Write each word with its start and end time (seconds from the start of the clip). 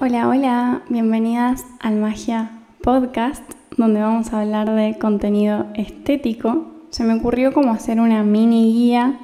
Hola, 0.00 0.28
hola, 0.28 0.82
bienvenidas 0.88 1.66
al 1.80 1.96
Magia 1.96 2.52
Podcast, 2.84 3.42
donde 3.76 4.00
vamos 4.00 4.32
a 4.32 4.42
hablar 4.42 4.72
de 4.72 4.96
contenido 4.96 5.66
estético. 5.74 6.68
Se 6.90 7.02
me 7.02 7.14
ocurrió 7.14 7.52
como 7.52 7.72
hacer 7.72 7.98
una 7.98 8.22
mini 8.22 8.72
guía 8.72 9.18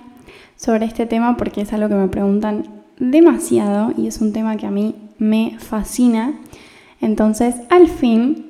sobre 0.56 0.86
este 0.86 1.06
tema 1.06 1.36
porque 1.36 1.60
es 1.60 1.72
algo 1.72 1.88
que 1.88 1.94
me 1.94 2.08
preguntan 2.08 2.66
demasiado 2.98 3.92
y 3.96 4.08
es 4.08 4.20
un 4.20 4.32
tema 4.32 4.56
que 4.56 4.66
a 4.66 4.72
mí 4.72 4.96
me 5.16 5.56
fascina. 5.60 6.34
Entonces, 7.00 7.54
al 7.70 7.86
fin, 7.86 8.44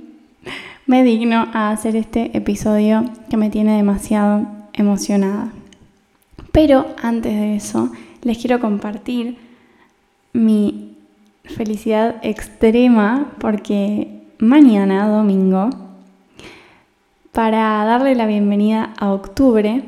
me 0.86 1.04
digno 1.04 1.48
a 1.52 1.72
hacer 1.72 1.94
este 1.94 2.34
episodio 2.34 3.04
que 3.28 3.36
me 3.36 3.50
tiene 3.50 3.76
demasiado 3.76 4.46
emocionada. 4.72 5.52
Pero 6.52 6.86
antes 7.02 7.34
de 7.34 7.56
eso, 7.56 7.92
les 8.22 8.38
quiero 8.38 8.60
compartir 8.60 9.36
mi 10.32 10.93
felicidad 11.44 12.16
extrema 12.22 13.32
porque 13.38 14.22
mañana, 14.38 15.08
domingo, 15.08 15.70
para 17.32 17.84
darle 17.84 18.14
la 18.14 18.26
bienvenida 18.26 18.94
a 18.98 19.12
octubre, 19.12 19.82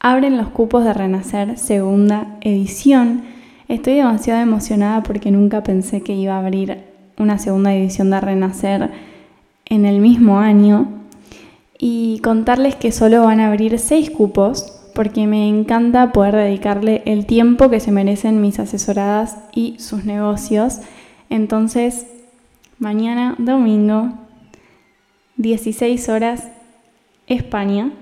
abren 0.00 0.36
los 0.36 0.48
cupos 0.48 0.84
de 0.84 0.92
Renacer 0.92 1.58
segunda 1.58 2.36
edición. 2.40 3.22
Estoy 3.68 3.94
demasiado 3.94 4.40
emocionada 4.40 5.02
porque 5.02 5.30
nunca 5.30 5.62
pensé 5.62 6.02
que 6.02 6.14
iba 6.14 6.34
a 6.34 6.40
abrir 6.40 6.84
una 7.18 7.38
segunda 7.38 7.74
edición 7.74 8.10
de 8.10 8.20
Renacer 8.20 8.90
en 9.64 9.86
el 9.86 10.00
mismo 10.00 10.38
año 10.38 10.88
y 11.78 12.20
contarles 12.22 12.74
que 12.74 12.92
solo 12.92 13.24
van 13.24 13.40
a 13.40 13.48
abrir 13.48 13.78
seis 13.78 14.10
cupos 14.10 14.81
porque 14.94 15.26
me 15.26 15.48
encanta 15.48 16.12
poder 16.12 16.36
dedicarle 16.36 17.02
el 17.06 17.26
tiempo 17.26 17.70
que 17.70 17.80
se 17.80 17.92
merecen 17.92 18.40
mis 18.40 18.58
asesoradas 18.58 19.38
y 19.52 19.78
sus 19.78 20.04
negocios. 20.04 20.80
Entonces, 21.30 22.06
mañana 22.78 23.34
domingo, 23.38 24.12
16 25.36 26.08
horas, 26.08 26.48
España, 27.26 27.92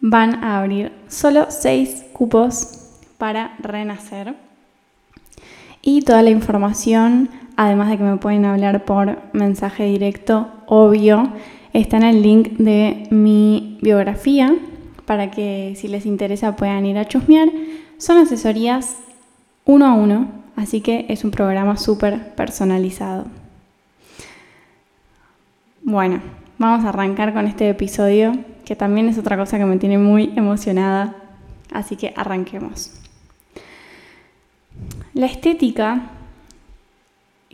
van 0.00 0.44
a 0.44 0.58
abrir 0.58 0.92
solo 1.08 1.46
6 1.48 2.06
cupos 2.12 2.90
para 3.16 3.56
renacer. 3.58 4.34
Y 5.80 6.02
toda 6.02 6.22
la 6.22 6.30
información, 6.30 7.30
además 7.56 7.88
de 7.88 7.98
que 7.98 8.04
me 8.04 8.16
pueden 8.16 8.44
hablar 8.44 8.84
por 8.84 9.18
mensaje 9.32 9.84
directo, 9.84 10.48
obvio, 10.66 11.32
está 11.72 11.96
en 11.96 12.02
el 12.02 12.22
link 12.22 12.58
de 12.58 13.06
mi 13.10 13.78
biografía 13.80 14.54
para 15.08 15.30
que 15.30 15.72
si 15.74 15.88
les 15.88 16.04
interesa 16.04 16.54
puedan 16.54 16.84
ir 16.84 16.98
a 16.98 17.08
chusmear. 17.08 17.48
Son 17.96 18.18
asesorías 18.18 18.98
uno 19.64 19.86
a 19.86 19.94
uno, 19.94 20.28
así 20.54 20.82
que 20.82 21.06
es 21.08 21.24
un 21.24 21.30
programa 21.30 21.78
súper 21.78 22.34
personalizado. 22.34 23.24
Bueno, 25.82 26.20
vamos 26.58 26.84
a 26.84 26.90
arrancar 26.90 27.32
con 27.32 27.46
este 27.46 27.70
episodio, 27.70 28.32
que 28.66 28.76
también 28.76 29.08
es 29.08 29.16
otra 29.16 29.38
cosa 29.38 29.56
que 29.56 29.64
me 29.64 29.78
tiene 29.78 29.96
muy 29.96 30.30
emocionada, 30.36 31.16
así 31.72 31.96
que 31.96 32.12
arranquemos. 32.14 32.92
La 35.14 35.24
estética, 35.24 36.10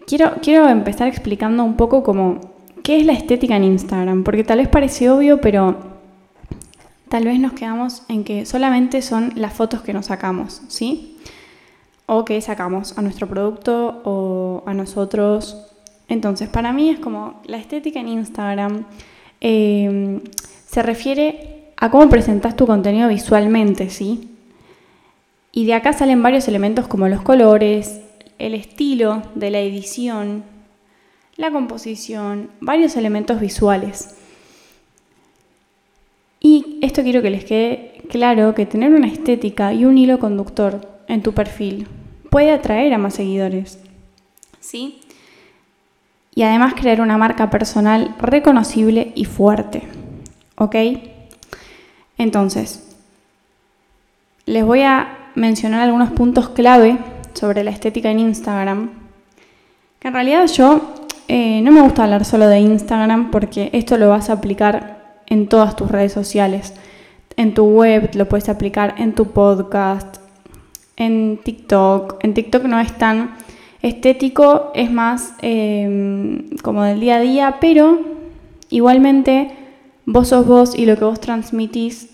quiero, 0.08 0.32
quiero 0.42 0.68
empezar 0.68 1.06
explicando 1.06 1.62
un 1.62 1.76
poco 1.76 2.02
como 2.02 2.40
qué 2.82 2.98
es 2.98 3.06
la 3.06 3.12
estética 3.12 3.54
en 3.54 3.62
Instagram, 3.62 4.24
porque 4.24 4.42
tal 4.42 4.58
vez 4.58 4.66
parece 4.66 5.08
obvio, 5.08 5.40
pero 5.40 5.93
tal 7.08 7.24
vez 7.24 7.38
nos 7.38 7.52
quedamos 7.52 8.02
en 8.08 8.24
que 8.24 8.46
solamente 8.46 9.02
son 9.02 9.32
las 9.36 9.52
fotos 9.52 9.82
que 9.82 9.92
nos 9.92 10.06
sacamos, 10.06 10.62
¿sí? 10.68 11.18
O 12.06 12.24
que 12.24 12.40
sacamos 12.40 12.96
a 12.98 13.02
nuestro 13.02 13.28
producto 13.28 14.02
o 14.04 14.62
a 14.66 14.74
nosotros. 14.74 15.66
Entonces, 16.08 16.48
para 16.48 16.72
mí 16.72 16.90
es 16.90 16.98
como 16.98 17.40
la 17.44 17.58
estética 17.58 18.00
en 18.00 18.08
Instagram 18.08 18.84
em, 19.40 20.20
se 20.66 20.82
refiere 20.82 21.72
a 21.76 21.90
cómo 21.90 22.08
presentas 22.08 22.56
tu 22.56 22.66
contenido 22.66 23.08
visualmente, 23.08 23.90
¿sí? 23.90 24.30
Y 25.52 25.66
de 25.66 25.74
acá 25.74 25.92
salen 25.92 26.22
varios 26.22 26.48
elementos 26.48 26.88
como 26.88 27.08
los 27.08 27.22
colores, 27.22 28.00
el 28.38 28.54
estilo 28.54 29.22
de 29.34 29.50
la 29.50 29.60
edición, 29.60 30.44
la 31.36 31.50
composición, 31.50 32.50
varios 32.60 32.96
elementos 32.96 33.40
visuales. 33.40 34.16
Esto 36.84 37.02
quiero 37.02 37.22
que 37.22 37.30
les 37.30 37.46
quede 37.46 38.02
claro 38.10 38.54
que 38.54 38.66
tener 38.66 38.92
una 38.92 39.06
estética 39.06 39.72
y 39.72 39.86
un 39.86 39.96
hilo 39.96 40.18
conductor 40.18 40.86
en 41.08 41.22
tu 41.22 41.32
perfil 41.32 41.88
puede 42.28 42.50
atraer 42.50 42.92
a 42.92 42.98
más 42.98 43.14
seguidores. 43.14 43.78
¿Sí? 44.60 45.00
Y 46.34 46.42
además 46.42 46.74
crear 46.74 47.00
una 47.00 47.16
marca 47.16 47.48
personal 47.48 48.14
reconocible 48.18 49.12
y 49.14 49.24
fuerte. 49.24 49.84
¿Ok? 50.56 50.76
Entonces, 52.18 52.94
les 54.44 54.62
voy 54.62 54.82
a 54.82 55.30
mencionar 55.34 55.80
algunos 55.80 56.10
puntos 56.10 56.50
clave 56.50 56.98
sobre 57.32 57.64
la 57.64 57.70
estética 57.70 58.10
en 58.10 58.18
Instagram. 58.18 58.90
Que 60.00 60.08
en 60.08 60.14
realidad 60.14 60.48
yo 60.48 60.96
eh, 61.28 61.62
no 61.62 61.72
me 61.72 61.80
gusta 61.80 62.04
hablar 62.04 62.26
solo 62.26 62.46
de 62.46 62.58
Instagram 62.58 63.30
porque 63.30 63.70
esto 63.72 63.96
lo 63.96 64.10
vas 64.10 64.28
a 64.28 64.34
aplicar 64.34 64.93
en 65.26 65.48
todas 65.48 65.76
tus 65.76 65.90
redes 65.90 66.12
sociales. 66.12 66.74
En 67.36 67.54
tu 67.54 67.64
web 67.64 68.10
lo 68.14 68.28
puedes 68.28 68.48
aplicar, 68.48 68.94
en 68.98 69.14
tu 69.14 69.26
podcast, 69.26 70.18
en 70.96 71.40
TikTok. 71.42 72.22
En 72.22 72.34
TikTok 72.34 72.64
no 72.64 72.78
es 72.78 72.96
tan 72.96 73.36
estético, 73.82 74.70
es 74.74 74.90
más 74.90 75.34
em, 75.42 76.48
como 76.62 76.82
del 76.84 77.00
día 77.00 77.16
a 77.16 77.20
día, 77.20 77.56
pero 77.60 77.98
igualmente 78.70 79.50
vos 80.06 80.28
sos 80.28 80.46
vos 80.46 80.78
y 80.78 80.86
lo 80.86 80.96
que 80.96 81.04
vos 81.04 81.20
transmitís 81.20 82.10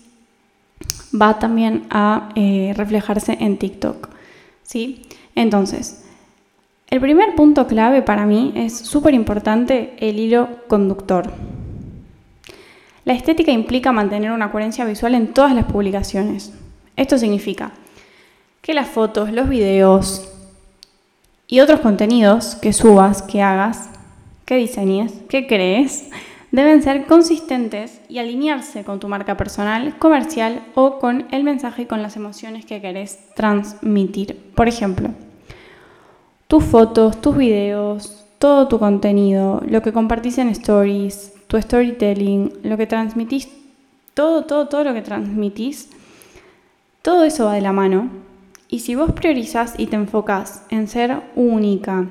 va 1.19 1.39
también 1.39 1.83
a 1.89 2.29
eh, 2.35 2.73
reflejarse 2.75 3.37
en 3.39 3.57
TikTok. 3.57 4.09
¿sí? 4.63 5.03
Entonces, 5.35 6.05
el 6.89 6.99
primer 6.99 7.35
punto 7.35 7.67
clave 7.67 8.01
para 8.01 8.25
mí 8.25 8.51
es 8.55 8.77
súper 8.77 9.13
importante 9.13 9.93
el 9.99 10.19
hilo 10.19 10.49
conductor. 10.67 11.31
La 13.03 13.13
estética 13.13 13.51
implica 13.51 13.91
mantener 13.91 14.31
una 14.31 14.51
coherencia 14.51 14.85
visual 14.85 15.15
en 15.15 15.33
todas 15.33 15.55
las 15.55 15.65
publicaciones. 15.65 16.53
Esto 16.95 17.17
significa 17.17 17.71
que 18.61 18.73
las 18.73 18.87
fotos, 18.87 19.31
los 19.31 19.49
videos 19.49 20.31
y 21.47 21.61
otros 21.61 21.79
contenidos 21.79 22.55
que 22.55 22.73
subas, 22.73 23.23
que 23.23 23.41
hagas, 23.41 23.89
que 24.45 24.55
diseñes, 24.55 25.13
que 25.27 25.47
crees, 25.47 26.09
deben 26.51 26.83
ser 26.83 27.07
consistentes 27.07 28.01
y 28.07 28.19
alinearse 28.19 28.83
con 28.83 28.99
tu 28.99 29.07
marca 29.07 29.35
personal, 29.35 29.97
comercial 29.97 30.61
o 30.75 30.99
con 30.99 31.25
el 31.31 31.43
mensaje 31.43 31.83
y 31.83 31.85
con 31.85 32.03
las 32.03 32.15
emociones 32.17 32.65
que 32.65 32.81
querés 32.81 33.19
transmitir. 33.35 34.37
Por 34.53 34.67
ejemplo, 34.67 35.09
tus 36.47 36.63
fotos, 36.63 37.19
tus 37.19 37.35
videos, 37.35 38.25
todo 38.37 38.67
tu 38.67 38.77
contenido, 38.77 39.61
lo 39.65 39.81
que 39.81 39.93
compartís 39.93 40.37
en 40.37 40.49
stories, 40.49 41.33
tu 41.51 41.61
storytelling, 41.61 42.53
lo 42.63 42.77
que 42.77 42.87
transmitís, 42.87 43.49
todo, 44.13 44.45
todo, 44.45 44.69
todo 44.69 44.85
lo 44.85 44.93
que 44.93 45.01
transmitís, 45.01 45.89
todo 47.01 47.25
eso 47.25 47.47
va 47.47 47.55
de 47.55 47.61
la 47.61 47.73
mano. 47.73 48.09
Y 48.69 48.79
si 48.79 48.95
vos 48.95 49.11
priorizás 49.11 49.73
y 49.77 49.87
te 49.87 49.97
enfocás 49.97 50.63
en 50.69 50.87
ser 50.87 51.21
única 51.35 52.07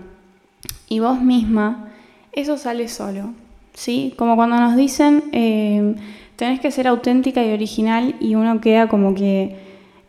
y 0.90 1.00
vos 1.00 1.22
misma, 1.22 1.88
eso 2.32 2.58
sale 2.58 2.86
solo. 2.88 3.32
¿sí? 3.72 4.12
Como 4.18 4.36
cuando 4.36 4.56
nos 4.56 4.76
dicen, 4.76 5.30
eh, 5.32 5.94
tenés 6.36 6.60
que 6.60 6.70
ser 6.70 6.86
auténtica 6.86 7.42
y 7.42 7.54
original 7.54 8.16
y 8.20 8.34
uno 8.34 8.60
queda 8.60 8.90
como 8.90 9.14
que 9.14 9.56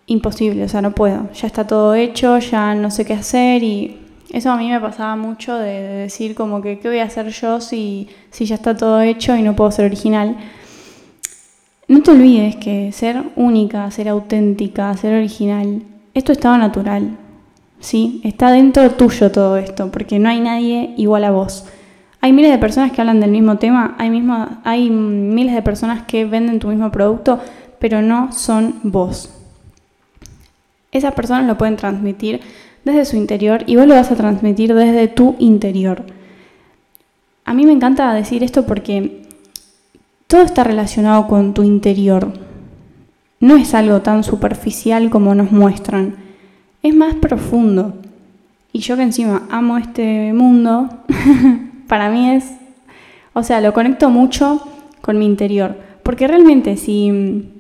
imposible, 0.08 0.66
o 0.66 0.68
sea, 0.68 0.82
no 0.82 0.92
puedo, 0.92 1.32
ya 1.32 1.48
está 1.48 1.66
todo 1.66 1.96
hecho, 1.96 2.38
ya 2.40 2.76
no 2.76 2.92
sé 2.92 3.06
qué 3.06 3.14
hacer 3.14 3.64
y 3.64 3.98
eso 4.32 4.52
a 4.52 4.58
mí 4.58 4.70
me 4.70 4.80
pasaba 4.80 5.16
mucho 5.16 5.56
de, 5.56 5.82
decir 5.82 6.36
como 6.36 6.62
que 6.62 6.80
qué 6.80 6.88
voy 6.88 7.00
a 7.00 7.06
hacer 7.06 7.30
yo 7.30 7.62
si, 7.62 8.10
si 8.32 8.46
ya 8.46 8.56
está 8.56 8.76
todo 8.76 9.02
hecho 9.02 9.36
y 9.36 9.42
no 9.42 9.56
puedo 9.56 9.72
ser 9.72 9.86
original. 9.86 10.38
No 11.88 12.02
te 12.02 12.12
olvides 12.12 12.56
que 12.56 12.92
ser 12.92 13.24
única, 13.36 13.90
ser 13.92 14.08
auténtica, 14.08 14.96
ser 14.96 15.16
original, 15.16 15.82
esto 16.14 16.32
estaba 16.32 16.58
natural. 16.58 17.18
¿sí? 17.82 18.22
Está 18.24 18.52
dentro 18.52 18.90
tuyo 18.92 19.32
todo 19.32 19.58
esto, 19.58 19.92
porque 19.92 20.20
no 20.20 20.30
hay 20.30 20.40
nadie 20.40 20.94
igual 20.98 21.26
a 21.26 21.32
vos. 21.32 21.66
Hay 22.22 22.32
miles 22.32 22.52
de 22.52 22.60
personas 22.60 22.92
que 22.92 23.02
hablan 23.02 23.20
del 23.20 23.32
mismo 23.32 23.58
tema, 23.58 23.96
hay, 23.98 24.10
mismo, 24.10 24.48
hay 24.64 24.90
miles 24.90 25.56
de 25.56 25.62
personas 25.62 26.04
que 26.04 26.24
venden 26.24 26.60
tu 26.60 26.68
mismo 26.68 26.92
producto, 26.92 27.40
pero 27.80 28.02
no 28.02 28.32
son 28.32 28.76
vos. 28.84 29.34
Esas 30.92 31.14
personas 31.14 31.46
lo 31.48 31.58
pueden 31.58 31.78
transmitir 31.78 32.42
desde 32.84 33.06
su 33.06 33.18
interior 33.18 33.64
y 33.68 33.76
vos 33.76 33.88
lo 33.88 33.96
vas 33.96 34.12
a 34.12 34.16
transmitir 34.16 34.74
desde 34.74 35.08
tu 35.08 35.36
interior. 35.40 36.04
A 37.46 37.54
mí 37.54 37.66
me 37.66 37.74
encanta 37.74 38.14
decir 38.14 38.44
esto 38.44 38.66
porque 38.66 39.24
todo 40.28 40.42
está 40.42 40.64
relacionado 40.64 41.28
con 41.28 41.54
tu 41.54 41.64
interior. 41.64 42.32
No 43.40 43.56
es 43.58 43.74
algo 43.74 44.02
tan 44.02 44.24
superficial 44.24 45.10
como 45.10 45.36
nos 45.36 45.52
muestran, 45.52 46.16
es 46.84 46.96
más 46.96 47.16
profundo. 47.16 47.96
Y 48.72 48.80
yo 48.80 48.96
que 48.96 49.04
encima 49.04 49.48
amo 49.50 49.78
este 49.78 50.32
mundo, 50.34 50.90
para 51.88 52.10
mí 52.10 52.30
es, 52.30 52.46
o 53.34 53.44
sea, 53.44 53.60
lo 53.62 53.74
conecto 53.74 54.10
mucho 54.10 54.62
con 55.02 55.18
mi 55.18 55.26
interior. 55.26 55.76
Porque 56.04 56.28
realmente 56.28 56.78
si, 56.78 57.52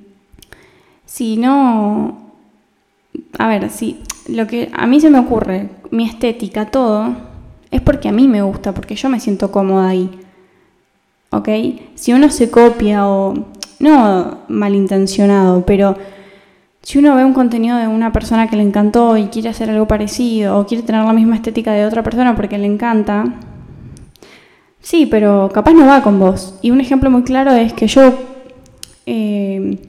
si 1.05 1.37
no, 1.37 2.31
a 3.37 3.47
ver, 3.47 3.69
si 3.69 3.99
lo 4.27 4.47
que 4.47 4.69
a 4.73 4.87
mí 4.87 4.99
se 4.99 5.09
me 5.09 5.19
ocurre, 5.19 5.69
mi 5.89 6.05
estética, 6.05 6.67
todo, 6.67 7.15
es 7.71 7.81
porque 7.81 8.09
a 8.09 8.11
mí 8.11 8.27
me 8.27 8.41
gusta, 8.41 8.73
porque 8.73 8.95
yo 8.95 9.09
me 9.09 9.19
siento 9.19 9.51
cómoda 9.51 9.89
ahí. 9.89 10.09
¿Ok? 11.31 11.49
Si 11.95 12.13
uno 12.13 12.29
se 12.29 12.51
copia 12.51 13.07
o, 13.07 13.33
no 13.79 14.39
malintencionado, 14.47 15.65
pero 15.65 15.97
si 16.81 16.99
uno 16.99 17.15
ve 17.15 17.25
un 17.25 17.33
contenido 17.33 17.77
de 17.77 17.87
una 17.87 18.11
persona 18.11 18.47
que 18.49 18.55
le 18.55 18.63
encantó 18.63 19.17
y 19.17 19.25
quiere 19.25 19.49
hacer 19.49 19.69
algo 19.69 19.87
parecido 19.87 20.57
o 20.57 20.65
quiere 20.65 20.83
tener 20.83 21.03
la 21.03 21.13
misma 21.13 21.35
estética 21.35 21.73
de 21.73 21.85
otra 21.85 22.03
persona 22.03 22.35
porque 22.35 22.57
le 22.57 22.67
encanta, 22.67 23.25
sí, 24.81 25.05
pero 25.05 25.49
capaz 25.53 25.73
no 25.73 25.85
va 25.85 26.03
con 26.03 26.19
vos. 26.19 26.55
Y 26.61 26.71
un 26.71 26.81
ejemplo 26.81 27.09
muy 27.09 27.23
claro 27.23 27.51
es 27.51 27.73
que 27.73 27.87
yo, 27.87 28.13
eh, 29.05 29.79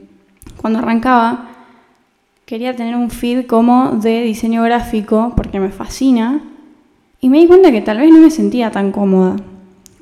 cuando 0.61 0.79
arrancaba, 0.81 1.52
quería 2.47 2.75
tener 2.75 2.97
un 2.97 3.11
feed 3.11 3.47
como 3.47 3.91
de 3.91 4.23
diseño 4.23 4.62
gráfico 4.62 5.33
porque 5.37 5.61
me 5.61 5.71
fascina 5.71 6.43
y 7.21 7.29
me 7.29 7.39
di 7.39 7.47
cuenta 7.47 7.71
que 7.71 7.81
tal 7.81 7.99
vez 7.99 8.11
no 8.11 8.19
me 8.19 8.31
sentía 8.31 8.71
tan 8.71 8.91
cómoda 8.91 9.37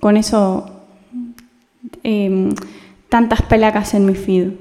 con 0.01 0.17
eso, 0.17 0.71
eh, 2.03 2.49
tantas 3.09 3.43
pelacas 3.43 3.93
en 3.95 4.07
mi 4.07 4.15
feed. 4.15 4.53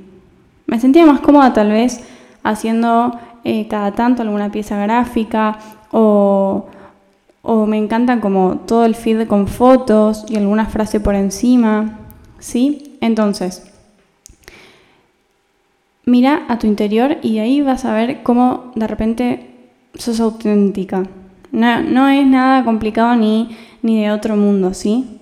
Me 0.67 0.79
sentía 0.79 1.05
más 1.05 1.21
cómoda 1.21 1.53
tal 1.53 1.69
vez 1.69 2.03
haciendo 2.43 3.17
eh, 3.43 3.67
cada 3.69 3.93
tanto 3.93 4.21
alguna 4.21 4.51
pieza 4.51 4.77
gráfica 4.77 5.57
o, 5.91 6.67
o 7.41 7.65
me 7.65 7.77
encantan 7.77 8.19
como 8.19 8.57
todo 8.57 8.85
el 8.85 8.95
feed 8.95 9.27
con 9.27 9.47
fotos 9.47 10.25
y 10.27 10.35
alguna 10.35 10.65
frase 10.65 10.99
por 10.99 11.15
encima, 11.15 11.97
¿sí? 12.39 12.97
Entonces, 12.99 13.68
mira 16.09 16.45
a 16.47 16.59
tu 16.59 16.67
interior 16.67 17.17
y 17.21 17.39
ahí 17.39 17.61
vas 17.61 17.85
a 17.85 17.93
ver 17.93 18.23
cómo 18.23 18.71
de 18.75 18.87
repente 18.87 19.49
sos 19.95 20.19
auténtica. 20.19 21.03
No, 21.51 21.81
no 21.81 22.09
es 22.09 22.25
nada 22.25 22.63
complicado 22.63 23.15
ni, 23.15 23.55
ni 23.81 24.01
de 24.01 24.11
otro 24.11 24.35
mundo, 24.35 24.73
¿sí? 24.73 25.19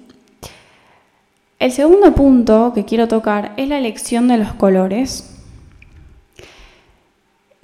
El 1.60 1.72
segundo 1.72 2.14
punto 2.14 2.72
que 2.74 2.86
quiero 2.86 3.08
tocar 3.08 3.54
es 3.58 3.68
la 3.68 3.78
elección 3.78 4.28
de 4.28 4.38
los 4.38 4.54
colores 4.54 5.34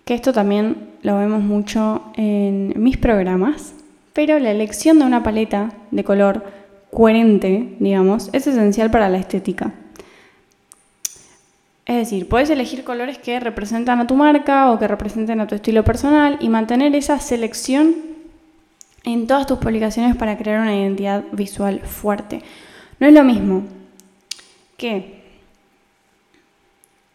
que 0.06 0.14
esto 0.14 0.34
también 0.34 0.90
lo 1.02 1.18
vemos 1.18 1.44
mucho 1.44 2.02
en 2.16 2.74
mis 2.76 2.98
programas, 2.98 3.74
pero 4.14 4.38
la 4.40 4.52
elección 4.52 5.00
de 5.00 5.06
una 5.06 5.24
paleta 5.24 5.72
de 5.92 6.04
color 6.04 6.44
coherente, 6.92 7.76
digamos, 7.80 8.30
es 8.34 8.48
esencial 8.48 8.92
para 8.92 9.10
la 9.10 9.18
estética. 9.18 9.74
Es 11.86 11.98
decir, 11.98 12.30
puedes 12.30 12.50
elegir 12.50 12.84
colores 12.84 13.18
que 13.18 13.40
representan 13.40 14.00
a 14.00 14.08
tu 14.08 14.16
marca 14.16 14.72
o 14.72 14.80
que 14.80 14.88
representen 14.88 15.42
a 15.42 15.48
tu 15.48 15.56
estilo 15.56 15.84
personal 15.84 16.38
y 16.40 16.48
mantener 16.48 16.96
esa 16.96 17.20
selección 17.20 17.96
en 19.04 19.28
todas 19.28 19.48
tus 19.48 19.60
publicaciones 19.60 20.16
para 20.16 20.38
crear 20.38 20.62
una 20.62 20.76
identidad 20.76 21.24
visual 21.34 21.82
fuerte. 21.82 22.42
No 23.00 23.08
es 23.08 23.14
lo 23.14 23.24
mismo 23.26 23.64
que 24.78 25.24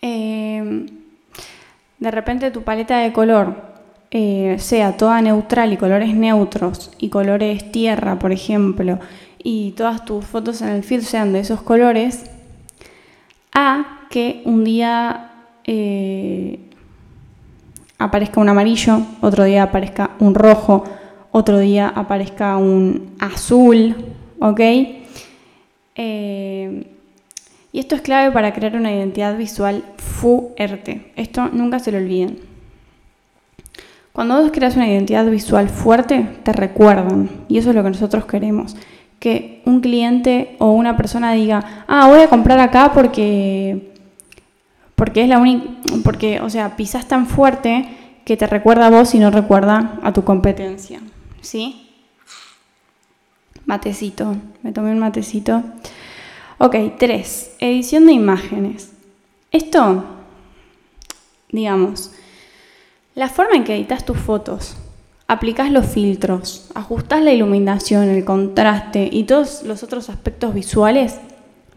eh, 0.03 0.87
de 1.99 2.11
repente 2.11 2.51
tu 2.51 2.63
paleta 2.63 2.99
de 2.99 3.13
color 3.13 3.69
eh, 4.11 4.57
sea 4.59 4.97
toda 4.97 5.23
neutral 5.23 5.73
y 5.73 5.77
colores 5.79 6.15
neutros 6.15 6.91
y 6.99 7.09
colores 7.09 7.73
tierra, 7.73 8.19
por 8.19 8.33
ejemplo, 8.33 8.99
y 9.43 9.73
todas 9.73 10.05
tus 10.05 10.27
fotos 10.27 10.61
en 10.61 10.69
el 10.69 10.83
feed 10.83 11.01
sean 11.01 11.33
de 11.33 11.41
esos 11.41 11.63
colores, 11.63 12.31
a 13.53 13.98
que 14.11 14.43
un 14.45 14.65
día 14.65 15.31
eh, 15.65 16.59
aparezca 17.99 18.41
un 18.41 18.49
amarillo, 18.49 19.01
otro 19.21 19.45
día 19.45 19.65
aparezca 19.65 20.11
un 20.19 20.35
rojo, 20.35 20.85
otro 21.33 21.59
día 21.59 21.89
aparezca 21.89 22.57
un 22.57 23.15
azul, 23.19 23.95
¿ok? 24.41 24.61
Eh, 25.95 26.87
y 27.73 27.81
esto 27.81 27.95
es 27.95 28.01
clave 28.01 28.33
para 28.33 28.53
crear 28.53 28.77
una 28.77 28.93
identidad 28.93 29.37
visual 29.37 29.85
fuerte. 29.97 31.13
Esto 31.17 31.49
nunca 31.49 31.79
se 31.79 31.93
lo 31.93 31.99
olviden. 31.99 32.39
Cuando 34.13 34.41
vos 34.41 34.51
creas 34.53 34.75
una 34.75 34.89
identidad 34.89 35.27
visual 35.27 35.69
fuerte, 35.69 36.27
te 36.43 36.53
recuerdan. 36.53 37.31
Y 37.49 37.59
eso 37.59 37.71
es 37.71 37.77
lo 37.77 37.85
que 37.85 37.91
nosotros 37.91 38.25
queremos. 38.25 38.75
Que 39.21 39.63
un 39.65 39.81
cliente 39.81 40.57
o 40.59 40.73
una 40.73 40.97
persona 40.97 41.33
diga, 41.33 41.85
ah, 41.87 42.09
voy 42.09 42.21
a 42.21 42.29
comprar 42.29 42.59
acá 42.59 42.91
porque, 42.93 43.93
porque 44.99 45.23
es 45.23 45.29
la 45.29 45.39
única, 45.39 45.65
porque, 46.03 46.41
o 46.41 46.51
sea, 46.51 46.75
pisas 46.77 47.07
tan 47.07 47.29
fuerte 47.29 47.89
que 48.25 48.37
te 48.37 48.49
recuerda 48.49 48.89
a 48.89 48.91
vos 48.91 49.15
y 49.15 49.21
no 49.21 49.31
recuerda 49.31 50.01
a 50.03 50.13
tu 50.13 50.25
competencia. 50.25 51.01
¿Sí? 51.41 51.89
Matecito, 53.65 54.35
me 54.63 54.73
tomé 54.73 54.91
un 54.91 54.99
matecito. 54.99 55.63
Ok, 56.59 56.75
tres, 56.99 57.53
edición 57.61 58.07
de 58.07 58.13
imágenes. 58.13 58.91
Esto, 59.53 60.05
digamos, 61.53 62.11
la 63.15 63.29
forma 63.29 63.55
en 63.55 63.63
que 63.63 63.77
editas 63.77 64.05
tus 64.05 64.19
fotos, 64.19 64.77
aplicas 65.29 65.71
los 65.71 65.87
filtros, 65.87 66.73
ajustas 66.75 67.23
la 67.23 67.33
iluminación, 67.33 68.09
el 68.09 68.25
contraste 68.25 69.09
y 69.13 69.23
todos 69.25 69.63
los 69.63 69.85
otros 69.85 70.11
aspectos 70.11 70.55
visuales, 70.55 71.21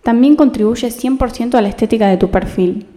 también 0.02 0.36
contribuye 0.36 0.88
100% 0.88 1.54
a 1.54 1.62
la 1.62 1.70
estética 1.70 2.08
de 2.08 2.18
tu 2.18 2.32
perfil 2.32 2.88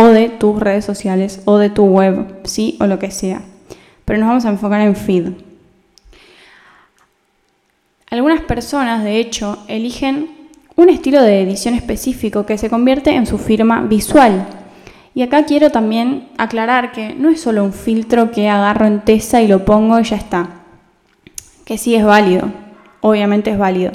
o 0.00 0.08
de 0.08 0.30
tus 0.30 0.58
redes 0.58 0.84
sociales 0.84 1.42
o 1.44 1.58
de 1.58 1.68
tu 1.68 1.84
web, 1.84 2.40
sí, 2.44 2.78
o 2.80 2.86
lo 2.86 2.98
que 2.98 3.10
sea. 3.10 3.42
Pero 4.06 4.18
nos 4.18 4.28
vamos 4.28 4.44
a 4.46 4.48
enfocar 4.48 4.80
en 4.80 4.96
feed. 4.96 5.32
Algunas 8.10 8.40
personas, 8.40 9.04
de 9.04 9.18
hecho, 9.18 9.58
eligen 9.68 10.30
un 10.74 10.88
estilo 10.88 11.20
de 11.22 11.42
edición 11.42 11.74
específico 11.74 12.46
que 12.46 12.56
se 12.56 12.70
convierte 12.70 13.10
en 13.10 13.26
su 13.26 13.36
firma 13.36 13.82
visual. 13.82 14.46
Y 15.14 15.20
acá 15.20 15.44
quiero 15.44 15.70
también 15.70 16.28
aclarar 16.38 16.92
que 16.92 17.14
no 17.14 17.28
es 17.28 17.42
solo 17.42 17.62
un 17.62 17.74
filtro 17.74 18.30
que 18.30 18.48
agarro 18.48 18.86
en 18.86 19.00
Tesa 19.00 19.42
y 19.42 19.48
lo 19.48 19.66
pongo 19.66 20.00
y 20.00 20.04
ya 20.04 20.16
está. 20.16 20.48
Que 21.66 21.76
sí 21.76 21.94
es 21.94 22.04
válido, 22.04 22.50
obviamente 23.02 23.50
es 23.50 23.58
válido. 23.58 23.92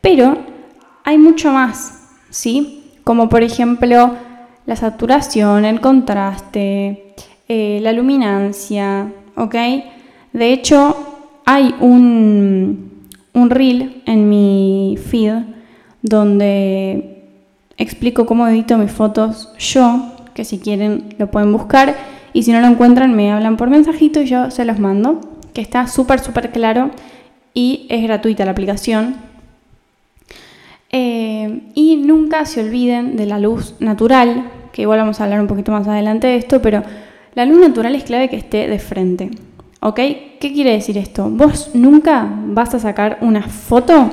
Pero 0.00 0.36
hay 1.04 1.16
mucho 1.16 1.52
más, 1.52 2.08
¿sí? 2.30 2.98
Como 3.04 3.28
por 3.28 3.44
ejemplo 3.44 4.16
la 4.66 4.76
saturación, 4.76 5.64
el 5.64 5.80
contraste, 5.80 7.14
eh, 7.48 7.78
la 7.82 7.92
luminancia, 7.92 9.12
¿ok? 9.36 9.54
De 10.32 10.52
hecho, 10.52 10.96
hay 11.44 11.74
un, 11.80 13.08
un 13.32 13.50
reel 13.50 14.02
en 14.06 14.28
mi 14.28 14.96
feed 15.10 15.34
donde 16.02 17.24
explico 17.76 18.26
cómo 18.26 18.46
edito 18.46 18.78
mis 18.78 18.90
fotos 18.90 19.52
yo, 19.58 20.12
que 20.34 20.44
si 20.44 20.58
quieren 20.58 21.14
lo 21.18 21.30
pueden 21.30 21.52
buscar 21.52 21.96
y 22.32 22.42
si 22.42 22.52
no 22.52 22.60
lo 22.60 22.66
encuentran 22.66 23.14
me 23.14 23.32
hablan 23.32 23.56
por 23.56 23.70
mensajito 23.70 24.22
y 24.22 24.26
yo 24.26 24.50
se 24.50 24.64
los 24.64 24.78
mando, 24.78 25.20
que 25.52 25.60
está 25.60 25.86
súper, 25.86 26.20
súper 26.20 26.50
claro 26.50 26.90
y 27.52 27.86
es 27.88 28.02
gratuita 28.02 28.44
la 28.44 28.50
aplicación. 28.50 29.16
Eh, 30.96 31.72
y 31.74 31.96
nunca 31.96 32.44
se 32.44 32.60
olviden 32.60 33.16
de 33.16 33.26
la 33.26 33.40
luz 33.40 33.74
natural, 33.80 34.48
que 34.72 34.82
igual 34.82 35.00
vamos 35.00 35.20
a 35.20 35.24
hablar 35.24 35.40
un 35.40 35.48
poquito 35.48 35.72
más 35.72 35.88
adelante 35.88 36.28
de 36.28 36.36
esto, 36.36 36.62
pero 36.62 36.84
la 37.34 37.44
luz 37.44 37.58
natural 37.58 37.96
es 37.96 38.04
clave 38.04 38.28
que 38.28 38.36
esté 38.36 38.68
de 38.68 38.78
frente. 38.78 39.28
¿Ok? 39.80 39.96
¿Qué 39.96 40.52
quiere 40.54 40.70
decir 40.70 40.96
esto? 40.96 41.28
Vos 41.28 41.72
nunca 41.74 42.32
vas 42.46 42.76
a 42.76 42.78
sacar 42.78 43.18
una 43.22 43.42
foto 43.42 44.08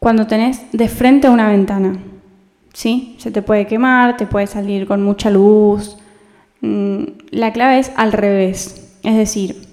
cuando 0.00 0.26
tenés 0.26 0.60
de 0.72 0.88
frente 0.88 1.28
a 1.28 1.30
una 1.30 1.48
ventana. 1.48 1.96
¿Sí? 2.72 3.14
Se 3.18 3.30
te 3.30 3.42
puede 3.42 3.68
quemar, 3.68 4.16
te 4.16 4.26
puede 4.26 4.48
salir 4.48 4.88
con 4.88 5.04
mucha 5.04 5.30
luz. 5.30 5.98
Mm, 6.62 7.04
la 7.30 7.52
clave 7.52 7.78
es 7.78 7.92
al 7.94 8.10
revés. 8.10 8.98
Es 9.04 9.16
decir, 9.16 9.69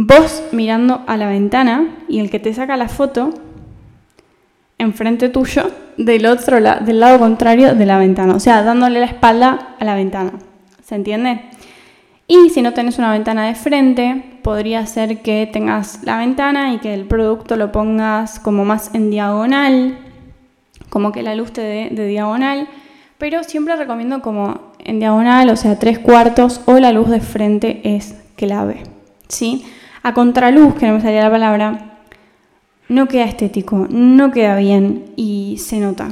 vos 0.00 0.44
mirando 0.52 1.02
a 1.08 1.16
la 1.16 1.28
ventana 1.28 1.88
y 2.08 2.20
el 2.20 2.30
que 2.30 2.38
te 2.38 2.54
saca 2.54 2.76
la 2.76 2.88
foto 2.88 3.34
enfrente 4.78 5.28
tuyo 5.28 5.72
del 5.96 6.26
otro 6.26 6.60
del 6.60 7.00
lado 7.00 7.18
contrario 7.18 7.74
de 7.74 7.84
la 7.84 7.98
ventana, 7.98 8.36
o 8.36 8.40
sea, 8.40 8.62
dándole 8.62 9.00
la 9.00 9.06
espalda 9.06 9.74
a 9.78 9.84
la 9.84 9.96
ventana. 9.96 10.34
¿Se 10.84 10.94
entiende? 10.94 11.40
Y 12.28 12.50
si 12.50 12.62
no 12.62 12.72
tenés 12.72 12.98
una 12.98 13.10
ventana 13.10 13.48
de 13.48 13.56
frente, 13.56 14.38
podría 14.42 14.86
ser 14.86 15.20
que 15.20 15.48
tengas 15.52 16.04
la 16.04 16.18
ventana 16.18 16.72
y 16.74 16.78
que 16.78 16.94
el 16.94 17.06
producto 17.06 17.56
lo 17.56 17.72
pongas 17.72 18.38
como 18.38 18.64
más 18.64 18.94
en 18.94 19.10
diagonal, 19.10 19.98
como 20.90 21.10
que 21.10 21.24
la 21.24 21.34
luz 21.34 21.52
te 21.52 21.62
dé 21.62 21.88
de 21.90 22.06
diagonal, 22.06 22.68
pero 23.18 23.42
siempre 23.42 23.74
recomiendo 23.74 24.22
como 24.22 24.72
en 24.78 25.00
diagonal, 25.00 25.50
o 25.50 25.56
sea, 25.56 25.76
tres 25.76 25.98
cuartos 25.98 26.60
o 26.66 26.78
la 26.78 26.92
luz 26.92 27.08
de 27.08 27.20
frente 27.20 27.80
es 27.96 28.14
clave. 28.36 28.84
¿sí? 29.28 29.64
A 30.02 30.14
contraluz, 30.14 30.74
que 30.74 30.86
no 30.86 30.94
me 30.94 31.00
salía 31.00 31.22
la 31.22 31.30
palabra, 31.30 31.98
no 32.88 33.06
queda 33.06 33.24
estético, 33.24 33.86
no 33.90 34.30
queda 34.30 34.56
bien 34.56 35.12
y 35.16 35.56
se 35.58 35.78
nota. 35.78 36.08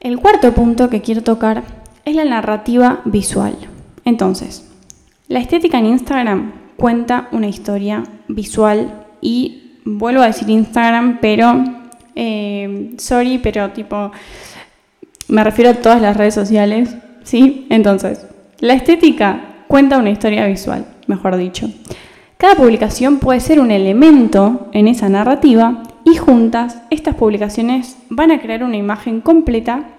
El 0.00 0.18
cuarto 0.18 0.52
punto 0.52 0.88
que 0.88 1.02
quiero 1.02 1.22
tocar 1.22 1.62
es 2.04 2.16
la 2.16 2.24
narrativa 2.24 3.02
visual. 3.04 3.56
Entonces, 4.04 4.70
la 5.28 5.40
estética 5.40 5.78
en 5.78 5.86
Instagram 5.86 6.52
cuenta 6.76 7.28
una 7.32 7.48
historia 7.48 8.02
visual 8.26 9.06
y 9.20 9.80
vuelvo 9.84 10.22
a 10.22 10.26
decir 10.26 10.48
Instagram, 10.48 11.18
pero 11.20 11.62
eh, 12.14 12.94
sorry, 12.98 13.38
pero 13.38 13.70
tipo 13.70 14.10
me 15.28 15.44
refiero 15.44 15.70
a 15.70 15.74
todas 15.74 16.00
las 16.00 16.16
redes 16.16 16.34
sociales, 16.34 16.96
¿sí? 17.22 17.66
Entonces, 17.70 18.26
la 18.58 18.74
estética 18.74 19.64
cuenta 19.68 19.98
una 19.98 20.10
historia 20.10 20.46
visual, 20.46 20.86
mejor 21.10 21.36
dicho. 21.36 21.70
Cada 22.38 22.54
publicación 22.54 23.18
puede 23.18 23.40
ser 23.40 23.60
un 23.60 23.70
elemento 23.70 24.68
en 24.72 24.88
esa 24.88 25.10
narrativa 25.10 25.82
y 26.04 26.16
juntas 26.16 26.78
estas 26.88 27.14
publicaciones 27.14 27.98
van 28.08 28.30
a 28.30 28.40
crear 28.40 28.64
una 28.64 28.78
imagen 28.78 29.20
completa 29.20 29.90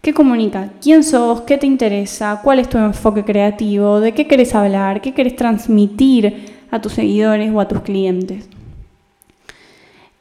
que 0.00 0.14
comunica 0.14 0.70
quién 0.80 1.04
sos, 1.04 1.42
qué 1.42 1.58
te 1.58 1.66
interesa, 1.66 2.40
cuál 2.42 2.58
es 2.58 2.68
tu 2.68 2.78
enfoque 2.78 3.24
creativo, 3.24 4.00
de 4.00 4.12
qué 4.12 4.26
querés 4.26 4.54
hablar, 4.54 5.02
qué 5.02 5.12
querés 5.12 5.36
transmitir 5.36 6.46
a 6.70 6.80
tus 6.80 6.92
seguidores 6.92 7.52
o 7.52 7.60
a 7.60 7.68
tus 7.68 7.80
clientes. 7.80 8.48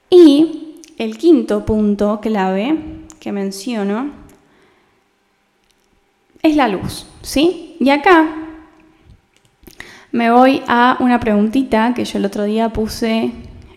Y 0.09 0.79
el 0.97 1.17
quinto 1.17 1.65
punto 1.65 2.19
clave 2.21 2.77
que 3.19 3.31
menciono 3.31 4.11
es 6.41 6.55
la 6.55 6.67
luz, 6.67 7.05
¿sí? 7.21 7.75
Y 7.79 7.89
acá 7.89 8.42
me 10.13 10.29
voy 10.29 10.61
a 10.67 10.95
una 10.99 11.19
preguntita 11.19 11.95
que 11.95 12.05
yo 12.05 12.19
el 12.19 12.25
otro 12.25 12.43
día 12.43 12.69
puse 12.69 13.31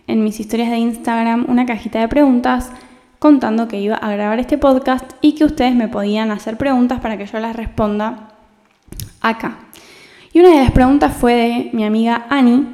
en 0.05 0.23
mis 0.23 0.39
historias 0.39 0.69
de 0.69 0.77
Instagram, 0.77 1.47
una 1.49 1.65
cajita 1.65 1.99
de 1.99 2.07
preguntas 2.07 2.71
contando 3.17 3.67
que 3.67 3.81
iba 3.81 3.95
a 3.95 4.11
grabar 4.11 4.39
este 4.39 4.59
podcast 4.59 5.13
y 5.19 5.33
que 5.33 5.45
ustedes 5.45 5.73
me 5.73 5.87
podían 5.87 6.29
hacer 6.29 6.55
preguntas 6.55 6.99
para 7.01 7.17
que 7.17 7.25
yo 7.25 7.39
las 7.39 7.55
responda 7.55 8.33
acá. 9.19 9.57
Y 10.31 10.39
una 10.39 10.49
de 10.49 10.57
las 10.57 10.71
preguntas 10.71 11.17
fue 11.17 11.33
de 11.33 11.69
mi 11.73 11.83
amiga 11.83 12.27
Ani, 12.29 12.67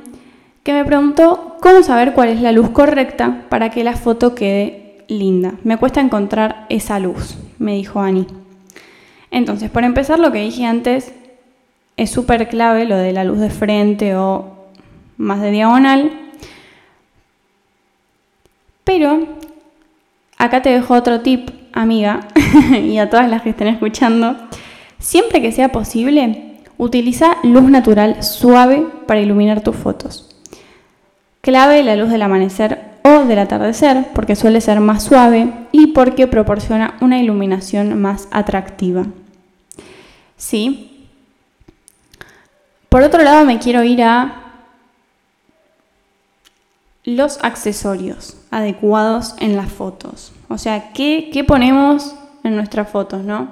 que 0.64 0.74
me 0.74 0.84
preguntó 0.84 1.56
cómo 1.62 1.84
saber 1.84 2.12
cuál 2.12 2.30
es 2.30 2.42
la 2.42 2.52
luz 2.52 2.70
correcta 2.72 3.46
para 3.48 3.70
que 3.70 3.86
la 3.86 3.94
foto 3.94 4.36
quede 4.36 5.06
linda. 5.08 5.54
Me 5.64 5.78
cuesta 5.78 6.02
encontrar 6.02 6.66
esa 6.68 7.00
luz, 7.00 7.38
me 7.60 7.76
dijo 7.76 8.02
Ani. 8.02 8.28
Entonces, 9.32 9.70
por 9.72 9.86
empezar, 9.86 10.20
lo 10.20 10.34
que 10.34 10.42
dije 10.42 10.66
antes 10.66 11.14
es 11.98 12.10
súper 12.12 12.48
clave, 12.50 12.86
lo 12.86 12.98
de 12.98 13.12
la 13.14 13.24
luz 13.24 13.40
de 13.40 13.50
frente 13.50 14.16
o 14.16 14.68
más 15.18 15.42
de 15.42 15.52
diagonal. 15.52 16.12
Pero 18.84 19.28
acá 20.38 20.62
te 20.62 20.70
dejo 20.70 20.94
otro 20.94 21.22
tip, 21.22 21.50
amiga, 21.72 22.28
y 22.84 22.98
a 22.98 23.10
todas 23.10 23.30
las 23.30 23.42
que 23.42 23.50
estén 23.50 23.68
escuchando. 23.68 24.36
Siempre 25.00 25.42
que 25.42 25.52
sea 25.52 25.72
posible, 25.72 26.60
utiliza 26.78 27.38
luz 27.44 27.64
natural 27.64 28.24
suave 28.24 28.86
para 29.08 29.22
iluminar 29.22 29.62
tus 29.62 29.76
fotos. 29.76 30.36
Clave 31.42 31.84
la 31.84 31.96
luz 31.96 32.10
del 32.10 32.22
amanecer 32.22 32.94
o 33.04 33.26
del 33.26 33.40
atardecer, 33.40 34.08
porque 34.14 34.36
suele 34.36 34.62
ser 34.62 34.80
más 34.80 35.04
suave 35.04 35.50
y 35.74 35.88
porque 35.88 36.28
proporciona 36.28 36.96
una 37.02 37.20
iluminación 37.20 38.02
más 38.02 38.30
atractiva. 38.32 39.06
¿sí? 40.44 40.93
Por 42.94 43.02
otro 43.02 43.24
lado, 43.24 43.44
me 43.44 43.58
quiero 43.58 43.84
ir 43.84 44.04
a 44.04 44.36
los 47.04 47.44
accesorios 47.44 48.38
adecuados 48.52 49.34
en 49.40 49.56
las 49.56 49.72
fotos. 49.72 50.32
O 50.48 50.60
sea, 50.60 50.94
¿qué, 50.94 51.32
qué 51.34 51.44
ponemos 51.44 52.14
en 52.44 52.56
nuestras 52.56 52.88
fotos, 52.88 53.24
no? 53.24 53.48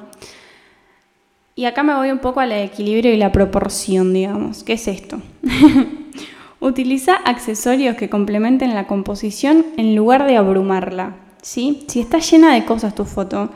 Y 1.55 1.65
acá 1.65 1.81
me 1.81 1.95
voy 1.95 2.11
un 2.11 2.19
poco 2.19 2.39
al 2.39 2.51
equilibrio 2.51 3.15
y 3.15 3.17
la 3.17 3.31
proporción, 3.31 4.13
digamos. 4.13 4.63
¿Qué 4.63 4.73
es 4.73 4.87
esto? 4.87 5.19
Utiliza 6.59 7.15
accesorios 7.15 7.95
que 7.95 8.11
complementen 8.11 8.75
la 8.75 8.85
composición 8.85 9.65
en 9.75 9.95
lugar 9.95 10.27
de 10.27 10.37
abrumarla. 10.37 11.15
¿sí? 11.41 11.85
Si 11.87 11.99
está 11.99 12.19
llena 12.19 12.53
de 12.53 12.63
cosas 12.63 12.93
tu 12.93 13.05
foto 13.05 13.49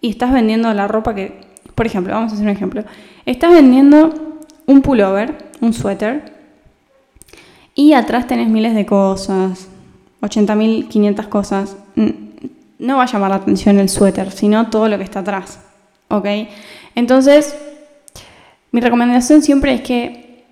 y 0.00 0.08
estás 0.08 0.32
vendiendo 0.32 0.72
la 0.72 0.88
ropa 0.88 1.14
que 1.14 1.46
por 1.78 1.86
ejemplo, 1.86 2.12
vamos 2.12 2.32
a 2.32 2.34
hacer 2.34 2.44
un 2.44 2.52
ejemplo. 2.52 2.82
Estás 3.24 3.52
vendiendo 3.52 4.27
un 4.68 4.82
pullover, 4.82 5.50
un 5.60 5.72
suéter, 5.72 6.32
y 7.74 7.94
atrás 7.94 8.26
tenés 8.26 8.48
miles 8.48 8.74
de 8.74 8.86
cosas, 8.86 9.66
80.500 10.20 11.28
cosas. 11.28 11.76
No 12.78 12.96
va 12.98 13.04
a 13.04 13.06
llamar 13.06 13.30
la 13.30 13.36
atención 13.36 13.78
el 13.78 13.88
suéter, 13.88 14.30
sino 14.30 14.68
todo 14.68 14.88
lo 14.88 14.98
que 14.98 15.04
está 15.04 15.20
atrás. 15.20 15.58
¿Ok? 16.08 16.26
Entonces, 16.94 17.56
mi 18.70 18.80
recomendación 18.80 19.42
siempre 19.42 19.74
es 19.74 19.80
que 19.80 20.44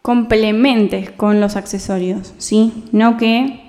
complementes 0.00 1.10
con 1.10 1.40
los 1.40 1.56
accesorios, 1.56 2.34
¿sí? 2.38 2.84
No 2.92 3.16
que 3.16 3.60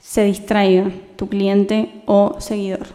se 0.00 0.24
distraiga 0.24 0.90
tu 1.16 1.28
cliente 1.28 2.02
o 2.06 2.36
seguidor. 2.40 2.86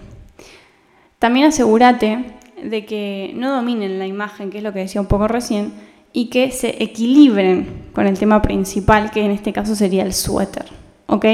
También 1.20 1.48
asegúrate 1.48 2.26
de 2.64 2.86
que 2.86 3.34
no 3.36 3.56
dominen 3.56 4.00
la 4.00 4.08
imagen, 4.08 4.50
que 4.50 4.60
es 4.60 4.64
lo 4.64 4.74
que 4.74 4.80
decía 4.80 5.02
un 5.02 5.08
poco 5.08 5.28
recién, 5.28 5.74
y 6.14 6.28
que 6.28 6.52
se 6.52 6.82
equilibren 6.84 7.90
con 7.94 8.08
el 8.08 8.18
tema 8.18 8.42
principal, 8.42 9.12
que 9.12 9.26
en 9.26 9.32
este 9.32 9.52
caso 9.52 9.76
sería 9.76 10.04
el 10.04 10.14
suéter. 10.14 10.66
¿Ok? 11.08 11.26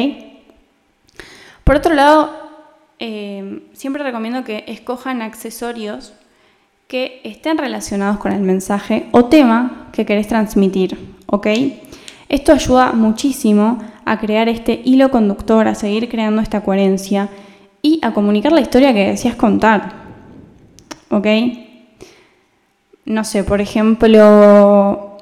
Por 1.64 1.76
otro 1.76 1.94
lado, 1.94 2.32
eh, 2.98 3.64
siempre 3.74 4.04
recomiendo 4.04 4.44
que 4.44 4.64
escojan 4.68 5.22
accesorios 5.22 6.14
que 6.88 7.22
estén 7.24 7.58
relacionados 7.58 8.18
con 8.18 8.32
el 8.32 8.42
mensaje 8.42 9.08
o 9.12 9.26
tema 9.26 9.90
que 9.92 10.06
querés 10.06 10.28
transmitir. 10.28 10.98
¿Ok? 11.28 11.48
Esto 12.30 12.52
ayuda 12.52 12.94
muchísimo 12.94 13.80
a 14.06 14.20
crear 14.20 14.50
este 14.50 14.82
hilo 14.84 15.12
conductor, 15.12 15.68
a 15.68 15.76
seguir 15.76 16.10
creando 16.10 16.42
esta 16.42 16.62
coherencia 16.62 17.30
y 17.82 18.00
a 18.02 18.14
comunicar 18.14 18.52
la 18.52 18.62
historia 18.62 18.94
que 18.94 19.08
decías 19.08 19.36
contar. 19.36 19.99
¿Ok? 21.10 21.28
No 23.06 23.24
sé, 23.24 23.44
por 23.44 23.62
ejemplo, 23.62 25.18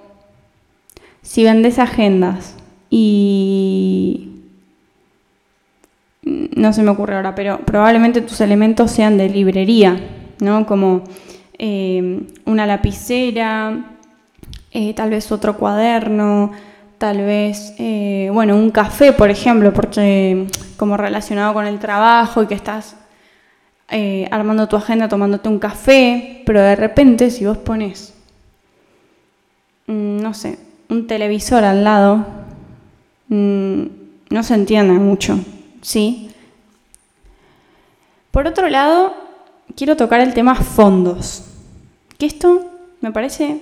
si 1.21 1.43
vendes 1.43 1.79
agendas 1.79 2.55
y... 2.89 4.31
No 6.23 6.73
se 6.73 6.83
me 6.83 6.89
ocurre 6.89 7.15
ahora, 7.15 7.35
pero 7.35 7.59
probablemente 7.59 8.19
tus 8.19 8.41
elementos 8.41 8.91
sean 8.91 9.17
de 9.17 9.29
librería, 9.29 9.97
¿no? 10.41 10.65
Como 10.65 11.03
eh, 11.57 12.27
una 12.43 12.65
lapicera, 12.65 13.85
eh, 14.71 14.93
tal 14.93 15.11
vez 15.11 15.31
otro 15.31 15.55
cuaderno, 15.55 16.51
tal 16.97 17.19
vez, 17.19 17.73
eh, 17.77 18.29
bueno, 18.33 18.55
un 18.55 18.71
café, 18.71 19.13
por 19.13 19.29
ejemplo, 19.29 19.73
porque 19.73 20.47
como 20.75 20.97
relacionado 20.97 21.53
con 21.53 21.65
el 21.65 21.79
trabajo 21.79 22.43
y 22.43 22.47
que 22.47 22.55
estás 22.55 22.95
eh, 23.89 24.27
armando 24.31 24.67
tu 24.67 24.75
agenda 24.75 25.07
tomándote 25.07 25.49
un 25.49 25.59
café, 25.59 26.43
pero 26.45 26.61
de 26.61 26.75
repente 26.75 27.31
si 27.31 27.45
vos 27.45 27.57
pones, 27.57 28.13
mm, 29.87 30.17
no 30.19 30.33
sé, 30.33 30.59
un 30.89 31.07
televisor 31.07 31.63
al 31.63 31.83
lado, 31.83 32.25
mm, 33.29 33.83
no 34.29 34.43
se 34.43 34.53
entiende 34.53 34.93
mucho, 34.93 35.39
¿sí? 35.81 36.31
Por 38.31 38.45
otro 38.45 38.67
lado, 38.69 39.15
quiero 39.75 39.95
tocar 39.95 40.19
el 40.19 40.33
tema 40.33 40.55
fondos, 40.55 41.45
que 42.17 42.25
esto 42.25 42.71
me 43.01 43.11
parece 43.11 43.61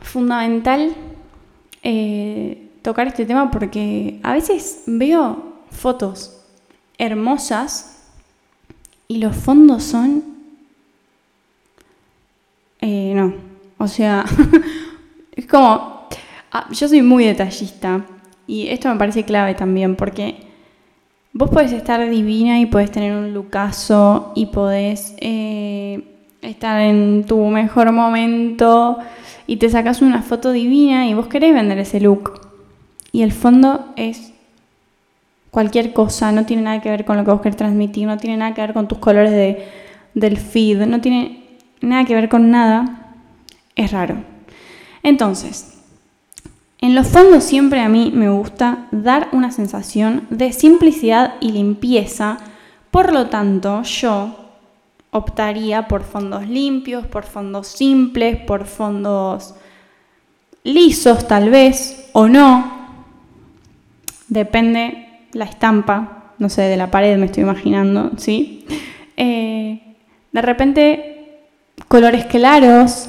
fundamental 0.00 0.94
eh, 1.82 2.68
tocar 2.82 3.06
este 3.06 3.24
tema 3.24 3.50
porque 3.50 4.20
a 4.22 4.34
veces 4.34 4.82
veo 4.86 5.54
fotos 5.70 6.40
hermosas 6.98 7.91
y 9.12 9.18
los 9.18 9.36
fondos 9.36 9.82
son... 9.82 10.24
Eh, 12.80 13.12
no, 13.14 13.34
o 13.76 13.86
sea, 13.86 14.24
es 15.36 15.46
como... 15.46 16.08
Ah, 16.50 16.66
yo 16.70 16.88
soy 16.88 17.02
muy 17.02 17.24
detallista 17.24 18.04
y 18.46 18.68
esto 18.68 18.88
me 18.88 18.96
parece 18.96 19.24
clave 19.24 19.54
también 19.54 19.96
porque 19.96 20.46
vos 21.32 21.50
podés 21.50 21.72
estar 21.72 22.08
divina 22.08 22.58
y 22.60 22.66
podés 22.66 22.90
tener 22.90 23.14
un 23.14 23.32
lucaso 23.32 24.32
y 24.34 24.46
podés 24.46 25.14
eh, 25.18 26.02
estar 26.42 26.80
en 26.80 27.24
tu 27.24 27.38
mejor 27.46 27.92
momento 27.92 28.98
y 29.46 29.56
te 29.56 29.68
sacas 29.68 30.02
una 30.02 30.22
foto 30.22 30.52
divina 30.52 31.06
y 31.06 31.14
vos 31.14 31.26
querés 31.26 31.54
vender 31.54 31.78
ese 31.78 32.00
look. 32.00 32.40
Y 33.12 33.22
el 33.22 33.32
fondo 33.32 33.92
es 33.96 34.31
cualquier 35.52 35.92
cosa, 35.92 36.32
no 36.32 36.46
tiene 36.46 36.62
nada 36.62 36.80
que 36.80 36.88
ver 36.88 37.04
con 37.04 37.18
lo 37.18 37.24
que 37.24 37.30
vos 37.30 37.42
querés 37.42 37.58
transmitir, 37.58 38.06
no 38.06 38.16
tiene 38.16 38.38
nada 38.38 38.54
que 38.54 38.62
ver 38.62 38.72
con 38.72 38.88
tus 38.88 38.98
colores 38.98 39.30
de, 39.30 39.68
del 40.14 40.38
feed, 40.38 40.86
no 40.86 41.00
tiene 41.02 41.58
nada 41.82 42.06
que 42.06 42.14
ver 42.14 42.28
con 42.30 42.50
nada. 42.50 43.14
es 43.76 43.92
raro. 43.92 44.16
Entonces, 45.02 45.78
en 46.78 46.94
los 46.94 47.06
fondos 47.06 47.44
siempre 47.44 47.80
a 47.80 47.88
mí 47.90 48.10
me 48.14 48.30
gusta 48.30 48.86
dar 48.92 49.28
una 49.32 49.52
sensación 49.52 50.26
de 50.30 50.54
simplicidad 50.54 51.34
y 51.40 51.52
limpieza, 51.52 52.38
por 52.90 53.12
lo 53.12 53.26
tanto 53.26 53.82
yo 53.82 54.34
optaría 55.10 55.86
por 55.86 56.02
fondos 56.02 56.48
limpios, 56.48 57.06
por 57.06 57.24
fondos 57.24 57.66
simples, 57.68 58.38
por 58.38 58.64
fondos 58.64 59.54
lisos 60.64 61.28
tal 61.28 61.50
vez 61.50 62.08
o 62.14 62.26
no. 62.26 62.80
Depende 64.28 65.11
la 65.32 65.44
estampa, 65.44 66.32
no 66.38 66.48
sé, 66.48 66.62
de 66.62 66.76
la 66.76 66.90
pared 66.90 67.16
me 67.18 67.26
estoy 67.26 67.42
imaginando, 67.42 68.12
¿sí? 68.16 68.66
Eh, 69.16 69.80
de 70.32 70.42
repente 70.42 71.12
colores 71.88 72.24
claros, 72.26 73.08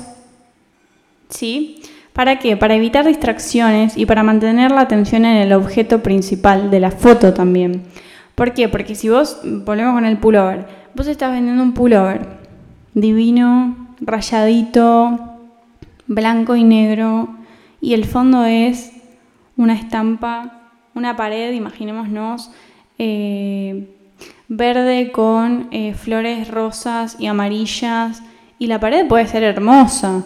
¿sí? 1.29 1.81
¿Para 2.13 2.37
qué? 2.37 2.57
Para 2.57 2.75
evitar 2.75 3.07
distracciones 3.07 3.97
y 3.97 4.05
para 4.05 4.23
mantener 4.23 4.71
la 4.71 4.81
atención 4.81 5.25
en 5.25 5.37
el 5.37 5.53
objeto 5.53 6.03
principal 6.03 6.69
de 6.69 6.79
la 6.79 6.91
foto 6.91 7.33
también. 7.33 7.83
¿Por 8.35 8.53
qué? 8.53 8.69
Porque 8.69 8.95
si 8.95 9.09
vos, 9.09 9.39
volvemos 9.43 9.93
con 9.93 10.05
el 10.05 10.17
pullover, 10.17 10.65
vos 10.95 11.07
estás 11.07 11.31
vendiendo 11.31 11.63
un 11.63 11.73
pullover 11.73 12.27
divino, 12.93 13.95
rayadito, 13.99 15.19
blanco 16.07 16.55
y 16.55 16.63
negro, 16.63 17.29
y 17.81 17.93
el 17.93 18.05
fondo 18.05 18.45
es 18.45 18.91
una 19.57 19.73
estampa, 19.73 20.62
una 20.95 21.15
pared, 21.15 21.53
imaginémonos, 21.53 22.51
eh, 22.97 23.89
verde 24.47 25.11
con 25.11 25.67
eh, 25.71 25.93
flores 25.93 26.47
rosas 26.47 27.15
y 27.19 27.27
amarillas, 27.27 28.21
y 28.59 28.67
la 28.67 28.79
pared 28.79 29.07
puede 29.07 29.27
ser 29.27 29.43
hermosa, 29.43 30.23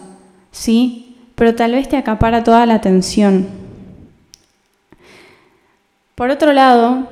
¿sí? 0.50 1.16
Pero 1.34 1.54
tal 1.54 1.72
vez 1.72 1.88
te 1.88 1.96
acapara 1.96 2.44
toda 2.44 2.66
la 2.66 2.74
atención. 2.74 3.48
Por 6.14 6.30
otro 6.30 6.52
lado, 6.52 7.08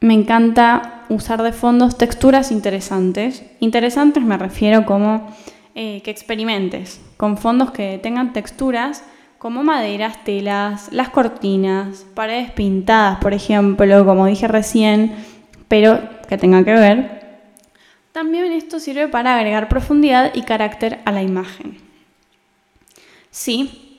me 0.00 0.14
encanta 0.14 1.04
usar 1.08 1.42
de 1.42 1.52
fondos 1.52 1.96
texturas 1.96 2.52
interesantes. 2.52 3.42
Interesantes 3.60 4.22
me 4.22 4.36
refiero 4.36 4.84
como 4.84 5.34
eh, 5.74 6.02
que 6.02 6.10
experimentes 6.10 7.00
con 7.16 7.36
fondos 7.38 7.70
que 7.70 7.98
tengan 8.02 8.32
texturas 8.32 9.02
como 9.44 9.62
maderas, 9.62 10.24
telas, 10.24 10.90
las 10.90 11.10
cortinas, 11.10 12.06
paredes 12.14 12.50
pintadas, 12.52 13.18
por 13.18 13.34
ejemplo, 13.34 14.06
como 14.06 14.24
dije 14.24 14.48
recién, 14.48 15.14
pero 15.68 16.00
que 16.30 16.38
tenga 16.38 16.64
que 16.64 16.72
ver. 16.72 17.42
También 18.12 18.50
esto 18.52 18.80
sirve 18.80 19.06
para 19.06 19.36
agregar 19.36 19.68
profundidad 19.68 20.32
y 20.34 20.44
carácter 20.44 21.00
a 21.04 21.12
la 21.12 21.22
imagen. 21.22 21.76
Sí. 23.30 23.98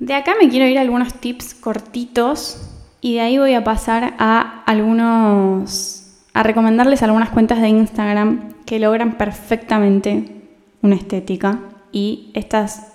De 0.00 0.14
acá 0.14 0.34
me 0.42 0.48
quiero 0.48 0.66
ir 0.66 0.76
a 0.78 0.80
algunos 0.80 1.14
tips 1.20 1.54
cortitos 1.54 2.68
y 3.00 3.14
de 3.14 3.20
ahí 3.20 3.38
voy 3.38 3.54
a 3.54 3.62
pasar 3.62 4.14
a 4.18 4.64
algunos, 4.66 6.16
a 6.32 6.42
recomendarles 6.42 7.04
algunas 7.04 7.30
cuentas 7.30 7.60
de 7.60 7.68
Instagram 7.68 8.54
que 8.66 8.80
logran 8.80 9.16
perfectamente 9.16 10.43
una 10.84 10.96
estética 10.96 11.60
y 11.92 12.30
estas 12.34 12.92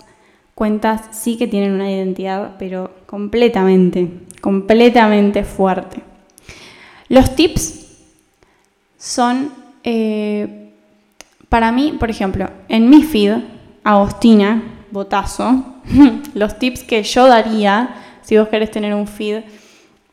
cuentas 0.53 1.01
sí 1.11 1.37
que 1.37 1.47
tienen 1.47 1.73
una 1.73 1.91
identidad, 1.91 2.55
pero 2.59 2.91
completamente, 3.07 4.07
completamente 4.41 5.43
fuerte. 5.43 6.01
Los 7.07 7.35
tips 7.35 7.87
son 8.97 9.51
eh, 9.83 10.71
para 11.49 11.71
mí, 11.71 11.95
por 11.99 12.11
ejemplo, 12.11 12.47
en 12.67 12.89
mi 12.89 13.01
feed, 13.01 13.37
Agostina, 13.83 14.61
botazo, 14.91 15.63
los 16.35 16.59
tips 16.59 16.83
que 16.83 17.01
yo 17.01 17.25
daría 17.25 17.95
si 18.21 18.37
vos 18.37 18.49
querés 18.49 18.69
tener 18.69 18.93
un 18.93 19.07
feed 19.07 19.41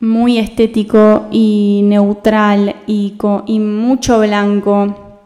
muy 0.00 0.38
estético 0.38 1.26
y 1.30 1.82
neutral 1.84 2.76
y, 2.86 3.18
y 3.46 3.58
mucho 3.58 4.20
blanco, 4.20 5.20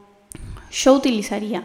yo 0.73 0.95
utilizaría 0.95 1.63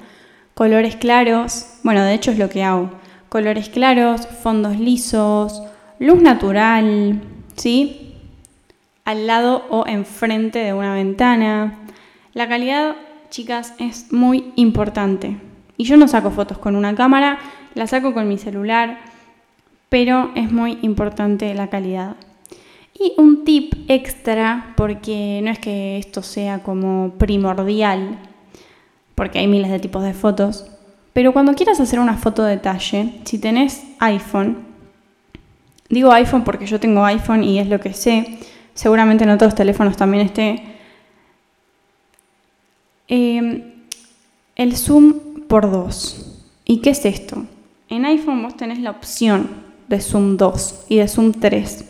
colores 0.56 0.96
claros, 0.96 1.68
bueno, 1.84 2.04
de 2.04 2.16
hecho 2.16 2.32
es 2.32 2.40
lo 2.40 2.50
que 2.50 2.64
hago, 2.64 2.90
colores 3.30 3.70
claros, 3.70 4.28
fondos 4.28 4.80
lisos, 4.80 5.62
luz 6.00 6.22
natural, 6.22 7.22
¿sí? 7.56 8.16
Al 9.04 9.28
lado 9.28 9.66
o 9.70 9.86
enfrente 9.86 10.60
de 10.60 10.74
una 10.74 10.96
ventana. 10.96 11.78
La 12.34 12.48
calidad 12.48 12.96
chicas, 13.36 13.74
es 13.80 14.14
muy 14.14 14.54
importante. 14.56 15.38
Y 15.76 15.84
yo 15.84 15.98
no 15.98 16.08
saco 16.08 16.32
fotos 16.32 16.58
con 16.58 16.78
una 16.78 16.96
cámara, 16.96 17.38
la 17.74 17.86
saco 17.86 18.14
con 18.14 18.30
mi 18.30 18.38
celular, 18.38 19.00
pero 19.90 20.32
es 20.36 20.52
muy 20.52 20.80
importante 20.82 21.54
la 21.54 21.70
calidad. 21.70 22.16
Y 22.98 23.12
un 23.18 23.44
tip 23.44 23.74
extra, 23.90 24.74
porque 24.78 25.42
no 25.44 25.52
es 25.52 25.60
que 25.60 25.98
esto 25.98 26.22
sea 26.22 26.64
como 26.64 27.16
primordial, 27.18 28.20
porque 29.16 29.40
hay 29.40 29.48
miles 29.48 29.72
de 29.72 29.80
tipos 29.80 30.04
de 30.04 30.14
fotos, 30.14 30.66
pero 31.14 31.34
cuando 31.34 31.54
quieras 31.56 31.80
hacer 31.80 32.00
una 32.00 32.18
foto 32.18 32.44
de 32.44 32.52
detalle, 32.52 33.14
si 33.24 33.40
tenés 33.40 33.84
iPhone, 34.00 34.58
digo 35.90 36.12
iPhone 36.12 36.44
porque 36.44 36.66
yo 36.66 36.80
tengo 36.80 37.04
iPhone 37.06 37.44
y 37.44 37.60
es 37.60 37.68
lo 37.68 37.80
que 37.80 37.94
sé, 37.94 38.40
seguramente 38.74 39.24
en 39.24 39.30
otros 39.30 39.56
teléfonos 39.56 39.96
también 39.96 40.26
esté, 40.26 40.76
Em, 43.08 43.62
el 44.56 44.76
zoom 44.76 45.42
por 45.48 45.70
2. 45.70 46.42
¿Y 46.66 46.82
qué 46.82 46.90
es 46.90 47.06
esto? 47.06 47.46
En 47.90 48.06
iPhone 48.06 48.42
vos 48.42 48.58
tenés 48.58 48.80
la 48.80 48.92
opción 48.92 49.48
de 49.88 50.02
zoom 50.02 50.38
2 50.38 50.86
y 50.90 50.98
de 50.98 51.08
zoom 51.08 51.32
3. 51.34 51.86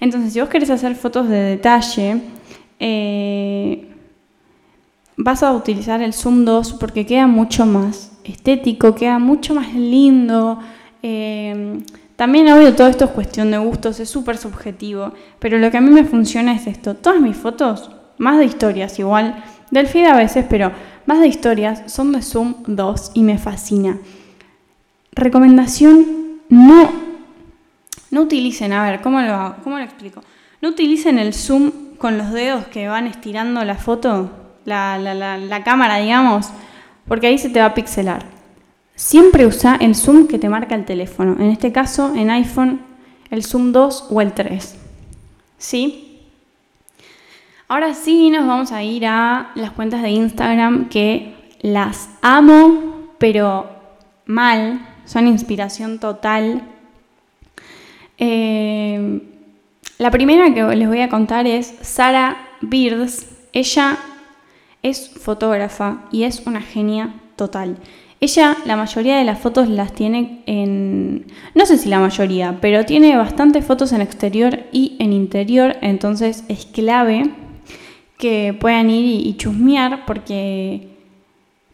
Entonces, 0.00 0.32
si 0.32 0.40
vos 0.40 0.48
querés 0.48 0.70
hacer 0.70 0.94
fotos 0.94 1.28
de 1.28 1.36
detalle, 1.36 2.22
eh, 2.78 3.93
vas 5.16 5.42
a 5.42 5.52
utilizar 5.52 6.02
el 6.02 6.12
zoom 6.12 6.44
2 6.44 6.74
porque 6.74 7.06
queda 7.06 7.26
mucho 7.26 7.66
más 7.66 8.12
estético, 8.24 8.94
queda 8.94 9.18
mucho 9.18 9.54
más 9.54 9.74
lindo. 9.74 10.58
Em, 11.02 11.82
también, 12.16 12.48
obvio, 12.52 12.74
todo 12.74 12.88
esto 12.88 13.06
es 13.06 13.10
cuestión 13.10 13.50
de 13.50 13.58
gustos, 13.58 14.00
es 14.00 14.08
súper 14.08 14.38
subjetivo, 14.38 15.12
pero 15.38 15.58
lo 15.58 15.70
que 15.70 15.76
a 15.76 15.80
mí 15.80 15.90
me 15.90 16.04
funciona 16.04 16.54
es 16.54 16.66
esto. 16.66 16.94
Todas 16.94 17.20
mis 17.20 17.36
fotos, 17.36 17.90
más 18.18 18.38
de 18.38 18.44
historias 18.44 18.98
igual, 18.98 19.42
del 19.70 19.86
feed 19.86 20.06
a 20.06 20.16
veces, 20.16 20.46
pero 20.48 20.72
más 21.06 21.20
de 21.20 21.28
historias 21.28 21.82
son 21.92 22.12
de 22.12 22.22
Zoom 22.22 22.54
2 22.66 23.12
y 23.14 23.22
me 23.22 23.38
fascina. 23.38 23.98
Recomendación, 25.12 26.40
no, 26.48 26.90
no 28.10 28.22
utilicen, 28.22 28.72
a 28.72 28.82
ver, 28.84 29.00
¿cómo 29.00 29.20
lo, 29.20 29.56
¿cómo 29.62 29.78
lo 29.78 29.84
explico? 29.84 30.22
No 30.62 30.70
utilicen 30.70 31.18
el 31.18 31.34
zoom 31.34 31.72
con 31.98 32.16
los 32.16 32.32
dedos 32.32 32.66
que 32.66 32.88
van 32.88 33.06
estirando 33.06 33.64
la 33.64 33.74
foto, 33.74 34.43
la, 34.64 34.98
la 34.98 35.64
cámara, 35.64 35.96
digamos, 35.96 36.50
porque 37.06 37.26
ahí 37.26 37.38
se 37.38 37.50
te 37.50 37.60
va 37.60 37.66
a 37.66 37.74
pixelar. 37.74 38.24
Siempre 38.94 39.46
usa 39.46 39.76
el 39.80 39.94
zoom 39.94 40.28
que 40.28 40.38
te 40.38 40.48
marca 40.48 40.74
el 40.74 40.84
teléfono. 40.84 41.36
En 41.40 41.50
este 41.50 41.72
caso, 41.72 42.14
en 42.14 42.30
iPhone, 42.30 42.80
el 43.30 43.44
zoom 43.44 43.72
2 43.72 44.08
o 44.10 44.20
el 44.20 44.32
3. 44.32 44.76
¿Sí? 45.58 46.20
Ahora 47.66 47.94
sí 47.94 48.30
nos 48.30 48.46
vamos 48.46 48.70
a 48.70 48.82
ir 48.82 49.06
a 49.06 49.50
las 49.56 49.72
cuentas 49.72 50.02
de 50.02 50.10
Instagram 50.10 50.88
que 50.88 51.34
las 51.60 52.08
amo, 52.22 53.08
pero 53.18 53.68
mal, 54.26 54.86
son 55.06 55.26
inspiración 55.26 55.98
total. 55.98 56.62
Eh, 58.18 59.22
la 59.98 60.10
primera 60.10 60.52
que 60.54 60.62
les 60.76 60.88
voy 60.88 61.00
a 61.00 61.08
contar 61.08 61.46
es 61.46 61.74
Sara 61.80 62.36
Beards. 62.60 63.26
Ella 63.52 63.98
es 64.84 65.08
fotógrafa 65.08 66.04
y 66.12 66.22
es 66.22 66.46
una 66.46 66.60
genia 66.60 67.14
total. 67.34 67.78
Ella 68.20 68.56
la 68.64 68.76
mayoría 68.76 69.16
de 69.18 69.24
las 69.24 69.40
fotos 69.40 69.68
las 69.68 69.92
tiene 69.92 70.42
en, 70.46 71.26
no 71.54 71.66
sé 71.66 71.78
si 71.78 71.88
la 71.88 71.98
mayoría, 71.98 72.58
pero 72.60 72.84
tiene 72.84 73.16
bastantes 73.16 73.64
fotos 73.64 73.92
en 73.92 74.00
exterior 74.00 74.60
y 74.70 74.96
en 75.00 75.12
interior, 75.12 75.76
entonces 75.80 76.44
es 76.48 76.66
clave 76.66 77.30
que 78.18 78.56
puedan 78.58 78.88
ir 78.88 79.26
y, 79.26 79.36
chusmear 79.36 80.06
porque, 80.06 80.88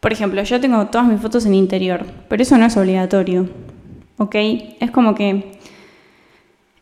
por 0.01 0.12
ejemplo, 0.12 0.42
yo 0.42 0.61
tengo 0.61 0.87
todas 0.87 1.07
mis 1.07 1.20
fotos 1.20 1.46
en 1.46 1.55
interior, 1.55 2.07
pero 2.29 2.42
eso 2.42 2.57
no 2.59 2.66
es 2.66 2.77
obligatorio, 2.77 3.49
¿ok? 4.16 4.35
Es 4.81 4.90
como 4.90 5.14
que 5.14 5.60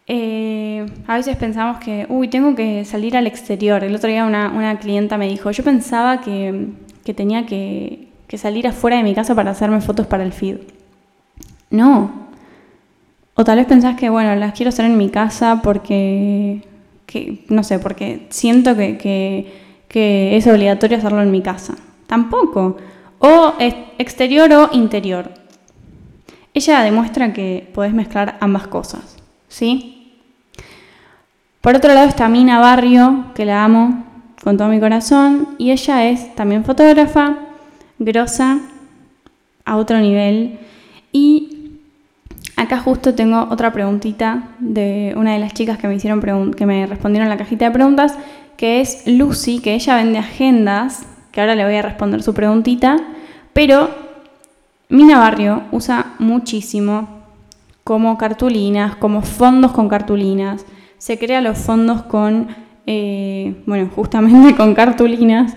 eh, 0.09 0.87
a 1.07 1.17
veces 1.17 1.37
pensamos 1.37 1.79
que, 1.79 2.07
uy, 2.09 2.29
tengo 2.29 2.55
que 2.55 2.85
salir 2.85 3.17
al 3.17 3.27
exterior. 3.27 3.85
El 3.85 3.95
otro 3.95 4.09
día 4.09 4.25
una, 4.25 4.51
una 4.51 4.79
clienta 4.79 5.19
me 5.19 5.29
dijo, 5.29 5.51
yo 5.51 5.63
pensaba 5.63 6.21
que, 6.21 6.69
que 7.05 7.15
tenía 7.15 7.47
que, 7.47 8.09
que 8.27 8.39
salir 8.39 8.67
afuera 8.67 8.97
de 8.97 9.03
mi 9.05 9.15
casa 9.15 9.35
para 9.35 9.51
hacerme 9.53 9.81
fotos 9.81 10.07
para 10.07 10.25
el 10.25 10.33
feed. 10.33 10.57
No. 11.71 12.29
O 13.35 13.45
tal 13.45 13.59
vez 13.59 13.67
pensás 13.67 13.97
que, 13.97 14.11
bueno, 14.11 14.35
las 14.35 14.55
quiero 14.55 14.71
hacer 14.71 14.87
en 14.87 14.97
mi 14.97 15.11
casa 15.11 15.61
porque 15.63 16.63
que, 17.09 17.45
no 17.49 17.65
sé, 17.65 17.81
porque 17.81 18.27
siento 18.29 18.77
que, 18.77 19.67
es 19.91 20.47
obligatorio 20.47 20.99
hacerlo 20.99 21.23
en 21.23 21.33
mi 21.33 21.43
casa. 21.43 21.75
Tampoco. 22.07 22.77
O 23.19 23.55
exterior 23.59 24.53
o 24.53 24.69
interior. 24.73 25.33
Ella 26.55 26.83
demuestra 26.83 27.33
que 27.33 27.69
podés 27.75 27.95
mezclar 27.95 28.37
ambas 28.41 28.69
cosas, 28.69 29.17
¿sí? 29.49 29.98
Por 31.61 31.75
otro 31.75 31.93
lado 31.93 32.09
está 32.09 32.29
Mina 32.29 32.61
Barrio, 32.61 33.27
que 33.35 33.45
la 33.45 33.65
amo 33.65 34.05
con 34.45 34.57
todo 34.57 34.69
mi 34.69 34.79
corazón, 34.79 35.49
y 35.59 35.73
ella 35.73 36.09
es 36.09 36.35
también 36.37 36.65
fotógrafa, 36.65 37.37
grosa, 37.99 38.61
a 39.65 39.77
otro 39.77 39.99
nivel. 39.99 40.59
Y 41.13 41.81
acá 42.57 42.79
justo 42.79 43.15
tengo 43.15 43.49
otra 43.51 43.73
preguntita 43.73 44.51
de 44.61 45.15
una 45.17 45.33
de 45.33 45.41
las 45.41 45.53
chicas 45.53 45.79
que 45.79 45.89
me 45.89 45.97
hicieron 45.97 46.53
que 46.53 46.65
me 46.65 46.87
respondieron 46.87 47.27
en 47.27 47.31
la 47.31 47.37
cajita 47.37 47.65
de 47.65 47.71
preguntas, 47.73 48.17
que 48.57 48.81
es 48.81 49.07
Lucy, 49.07 49.59
que 49.59 49.75
ella 49.75 49.97
vende 49.97 50.19
agendas, 50.19 51.07
que 51.33 51.41
ahora 51.41 51.57
le 51.57 51.65
voy 51.65 51.75
a 51.75 51.83
responder 51.83 52.23
su 52.23 52.35
preguntita, 52.35 52.99
pero 53.53 53.91
Mina 54.89 55.19
Barrio 55.19 55.65
usa 55.73 56.15
muchísimo 56.21 57.09
como 57.83 58.17
cartulinas, 58.17 58.97
como 58.97 59.23
fondos 59.23 59.73
con 59.73 59.89
cartulinas. 59.89 60.65
Se 60.99 61.19
crea 61.19 61.41
los 61.41 61.59
fondos 61.59 62.03
con, 62.03 62.49
eh, 62.87 63.63
bueno, 63.67 63.91
justamente 63.95 64.55
con 64.57 64.75
cartulinas. 64.75 65.55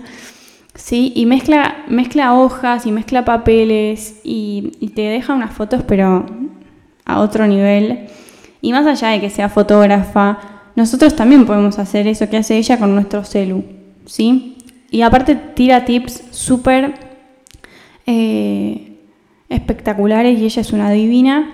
¿sí? 0.74 1.12
Y 1.14 1.26
mezcla, 1.26 1.84
mezcla 1.88 2.34
hojas 2.34 2.86
y 2.86 2.92
mezcla 2.92 3.24
papeles 3.24 4.20
y, 4.24 4.90
te 4.94 5.02
deja 5.02 5.34
unas 5.34 5.52
fotos, 5.52 5.82
pero 5.86 6.26
a 7.04 7.20
otro 7.20 7.46
nivel. 7.46 8.08
Y 8.60 8.72
más 8.72 8.86
allá 8.86 9.08
de 9.08 9.20
que 9.20 9.30
sea 9.30 9.48
fotógrafa, 9.48 10.38
nosotros 10.76 11.16
también 11.16 11.46
podemos 11.46 11.78
hacer 11.78 12.06
eso 12.06 12.28
que 12.28 12.38
hace 12.38 12.56
ella 12.56 12.78
con 12.78 12.94
nuestro 12.94 13.24
celu, 13.24 13.64
¿sí? 14.06 14.56
Y 14.90 15.02
aparte 15.02 15.34
tira 15.34 15.84
tips 15.84 16.24
súper 16.30 16.94
eh, 18.06 18.98
espectaculares 19.48 20.38
y 20.38 20.44
ella 20.44 20.60
es 20.60 20.72
una 20.72 20.90
divina. 20.90 21.50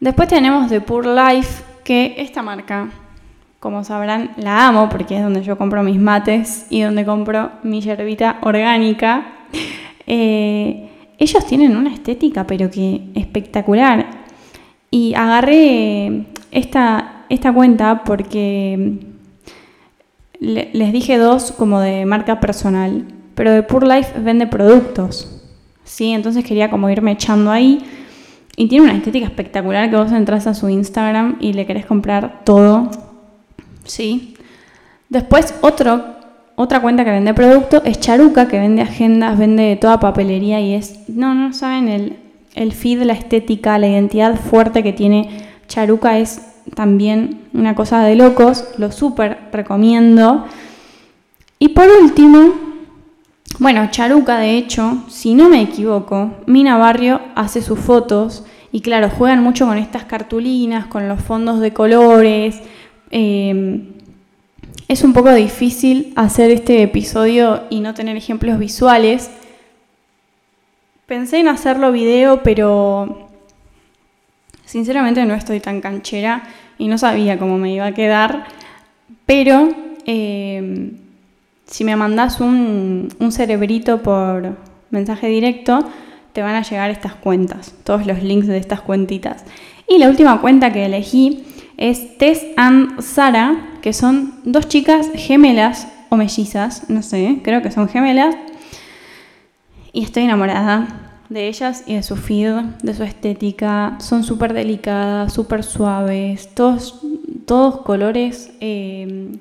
Después 0.00 0.28
tenemos 0.28 0.68
The 0.68 0.80
Poor 0.80 1.06
Life, 1.06 1.62
que 1.86 2.16
esta 2.18 2.42
marca, 2.42 2.90
como 3.60 3.84
sabrán, 3.84 4.32
la 4.38 4.66
amo 4.66 4.88
porque 4.88 5.16
es 5.16 5.22
donde 5.22 5.44
yo 5.44 5.56
compro 5.56 5.84
mis 5.84 6.00
mates 6.00 6.66
y 6.68 6.80
donde 6.80 7.04
compro 7.04 7.52
mi 7.62 7.80
yerbita 7.80 8.38
orgánica. 8.42 9.26
Eh, 10.08 10.88
ellos 11.18 11.44
tienen 11.46 11.76
una 11.76 11.92
estética, 11.92 12.46
pero 12.46 12.70
que 12.70 13.08
espectacular. 13.16 14.06
Y 14.88 15.14
agarré 15.14 16.26
esta, 16.52 17.24
esta 17.28 17.52
cuenta 17.52 18.04
porque 18.04 19.00
les 20.38 20.92
dije 20.92 21.18
dos 21.18 21.50
como 21.50 21.80
de 21.80 22.06
marca 22.06 22.38
personal, 22.38 23.04
pero 23.34 23.50
The 23.50 23.64
Poor 23.64 23.84
Life 23.84 24.20
vende 24.20 24.46
productos. 24.46 25.42
¿sí? 25.82 26.12
Entonces 26.12 26.44
quería 26.44 26.70
como 26.70 26.88
irme 26.88 27.10
echando 27.10 27.50
ahí. 27.50 27.82
Y 28.56 28.68
tiene 28.68 28.86
una 28.86 28.96
estética 28.96 29.26
espectacular 29.26 29.90
que 29.90 29.96
vos 29.96 30.10
entras 30.12 30.46
a 30.46 30.54
su 30.54 30.68
Instagram 30.70 31.36
y 31.40 31.52
le 31.52 31.66
querés 31.66 31.84
comprar 31.84 32.40
todo, 32.44 32.90
¿sí? 33.84 34.34
Después 35.10 35.54
otro, 35.60 36.02
otra 36.56 36.80
cuenta 36.80 37.04
que 37.04 37.10
vende 37.10 37.34
producto 37.34 37.82
es 37.84 38.00
Charuca, 38.00 38.48
que 38.48 38.58
vende 38.58 38.80
agendas, 38.80 39.38
vende 39.38 39.76
toda 39.78 40.00
papelería 40.00 40.60
y 40.60 40.72
es, 40.72 41.08
no, 41.08 41.34
no 41.34 41.52
saben 41.52 41.88
el, 41.88 42.16
el 42.54 42.72
feed, 42.72 43.02
la 43.02 43.12
estética, 43.12 43.78
la 43.78 43.88
identidad 43.88 44.36
fuerte 44.36 44.82
que 44.82 44.94
tiene 44.94 45.44
Charuca 45.68 46.18
es 46.18 46.40
también 46.74 47.42
una 47.52 47.74
cosa 47.74 48.02
de 48.02 48.16
locos, 48.16 48.64
lo 48.78 48.90
súper 48.90 49.38
recomiendo. 49.52 50.46
Y 51.58 51.68
por 51.68 51.88
último, 51.88 52.65
bueno, 53.58 53.88
Charuca, 53.90 54.38
de 54.38 54.58
hecho, 54.58 55.04
si 55.08 55.34
no 55.34 55.48
me 55.48 55.62
equivoco, 55.62 56.34
Mina 56.46 56.76
Barrio 56.76 57.20
hace 57.34 57.62
sus 57.62 57.78
fotos 57.78 58.44
y 58.70 58.82
claro, 58.82 59.08
juegan 59.08 59.42
mucho 59.42 59.66
con 59.66 59.78
estas 59.78 60.04
cartulinas, 60.04 60.86
con 60.86 61.08
los 61.08 61.22
fondos 61.22 61.60
de 61.60 61.72
colores. 61.72 62.60
Em, 63.10 63.92
es 64.88 65.02
un 65.02 65.14
poco 65.14 65.32
difícil 65.32 66.12
hacer 66.16 66.50
este 66.50 66.82
episodio 66.82 67.62
y 67.70 67.80
no 67.80 67.94
tener 67.94 68.16
ejemplos 68.16 68.58
visuales. 68.58 69.30
Pensé 71.06 71.38
en 71.38 71.48
hacerlo 71.48 71.92
video, 71.92 72.42
pero 72.42 73.30
sinceramente 74.66 75.24
no 75.24 75.34
estoy 75.34 75.60
tan 75.60 75.80
canchera 75.80 76.42
y 76.76 76.88
no 76.88 76.98
sabía 76.98 77.38
cómo 77.38 77.56
me 77.56 77.72
iba 77.72 77.86
a 77.86 77.94
quedar. 77.94 78.44
Pero... 79.24 79.68
Em, 80.04 81.05
si 81.66 81.84
me 81.84 81.96
mandas 81.96 82.40
un, 82.40 83.08
cerebrito 83.30 84.02
por 84.02 84.56
mensaje 84.90 85.28
directo, 85.28 85.80
te 86.32 86.42
van 86.42 86.54
a 86.54 86.62
llegar 86.62 86.90
estas 86.90 87.14
cuentas, 87.14 87.74
todos 87.84 88.06
los 88.06 88.22
links 88.22 88.46
de 88.46 88.58
estas 88.58 88.80
cuentitas. 88.80 89.44
Y 89.88 89.98
la 89.98 90.08
última 90.08 90.40
cuenta 90.40 90.72
que 90.72 90.86
elegí 90.86 91.44
es 91.76 92.18
Tess 92.18 92.46
and 92.56 93.00
Sara, 93.00 93.78
que 93.82 93.92
son 93.92 94.34
dos 94.44 94.68
chicas 94.68 95.10
gemelas 95.14 95.88
o 96.08 96.16
mellizas, 96.16 96.88
no 96.88 97.02
sé, 97.02 97.40
creo 97.42 97.62
que 97.62 97.70
son 97.70 97.88
gemelas. 97.88 98.36
Y 99.92 100.04
estoy 100.04 100.24
enamorada 100.24 101.06
de 101.28 101.48
ellas 101.48 101.84
y 101.86 101.94
de 101.94 102.02
su 102.02 102.16
feed, 102.16 102.54
de 102.82 102.94
su 102.94 103.02
estética. 103.02 103.96
Son 103.98 104.22
súper 104.22 104.52
delicadas, 104.52 105.32
súper 105.32 105.64
suaves, 105.64 106.54
todos, 106.54 107.00
todos 107.46 107.80
colores 107.80 108.52
eh, 108.60 109.32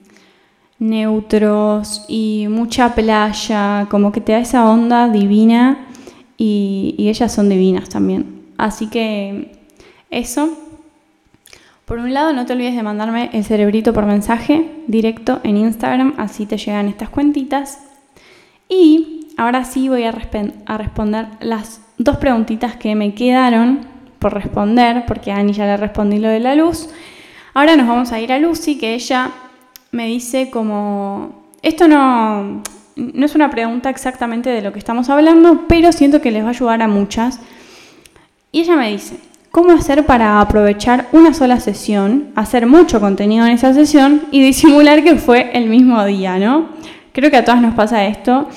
neutros 0.90 2.06
y 2.08 2.48
mucha 2.50 2.96
playa, 2.96 3.88
como 3.90 4.12
que 4.12 4.22
te 4.22 4.32
da 4.32 4.40
esa 4.40 4.70
onda 4.70 5.10
divina 5.10 5.88
y, 6.38 6.96
ellas 6.98 7.32
son 7.32 7.50
divinas 7.50 7.90
también. 7.90 8.44
Así 8.58 8.88
que 8.88 9.58
eso. 10.10 10.50
Por 11.86 12.00
un 12.00 12.14
lado, 12.14 12.34
no 12.34 12.46
te 12.46 12.54
olvides 12.54 12.76
de 12.76 12.82
mandarme 12.82 13.30
el 13.34 13.44
cerebrito 13.44 13.94
por 13.94 14.06
mensaje 14.06 14.72
directo 14.88 15.40
en 15.44 15.58
Instagram, 15.58 16.16
así 16.18 16.48
te 16.48 16.58
llegan 16.58 16.88
estas 16.88 17.10
cuentitas. 17.10 17.80
Y 18.68 19.28
ahora 19.38 19.66
sí 19.66 19.88
voy 19.88 20.04
a, 20.04 20.14
a 20.66 20.78
responder 20.78 21.28
las 21.42 21.82
dos 22.00 22.18
preguntitas 22.18 22.76
que 22.76 22.96
me 22.96 23.14
quedaron 23.14 23.82
por 24.18 24.34
responder, 24.34 25.04
porque 25.06 25.32
a 25.32 25.38
Ani 25.38 25.54
ya 25.54 25.66
le 25.66 25.78
respondí 25.78 26.18
lo 26.18 26.30
de 26.30 26.40
la 26.40 26.56
luz. 26.56 26.90
Ahora 27.54 27.76
nos 27.76 27.88
vamos 27.88 28.12
a 28.12 28.20
ir 28.20 28.34
a 28.34 28.40
Lucy, 28.40 28.78
que 28.80 28.96
ella 28.96 29.32
me 29.96 30.08
dice 30.08 30.50
como, 30.50 31.46
esto 31.62 31.88
no, 31.88 32.62
no 32.96 33.26
es 33.26 33.34
una 33.34 33.50
pregunta 33.50 33.90
exactamente 33.90 34.50
de 34.50 34.62
lo 34.62 34.74
que 34.74 34.80
estamos 34.80 35.10
hablando, 35.10 35.64
pero 35.68 35.94
siento 35.94 36.22
que 36.22 36.32
les 36.32 36.44
va 36.44 36.48
a 36.48 36.52
ayudar 36.52 36.82
a 36.82 36.88
muchas. 36.88 37.40
Y 38.52 38.62
ella 38.62 38.76
me 38.76 38.92
dice, 38.92 39.16
¿cómo 39.52 39.72
hacer 39.72 40.06
para 40.06 40.42
aprovechar 40.42 41.08
una 41.14 41.34
sola 41.34 41.62
sesión, 41.62 42.32
hacer 42.36 42.68
mucho 42.68 43.00
contenido 43.00 43.46
en 43.46 43.54
esa 43.54 43.74
sesión 43.74 44.24
y 44.32 44.42
disimular 44.44 45.02
que 45.02 45.16
fue 45.16 45.52
el 45.54 45.70
mismo 45.70 46.04
día, 46.04 46.38
¿no? 46.38 46.68
Creo 47.14 47.32
que 47.32 47.38
a 47.38 47.46
todas 47.46 47.62
nos 47.62 47.74
pasa 47.74 48.06
esto. 48.06 48.50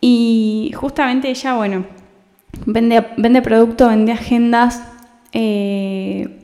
Y 0.00 0.72
justamente 0.76 1.28
ella, 1.28 1.54
bueno, 1.54 1.84
vende, 2.64 3.04
vende 3.16 3.42
producto, 3.42 3.88
vende 3.88 4.12
agendas, 4.12 4.82
eh, 5.32 6.38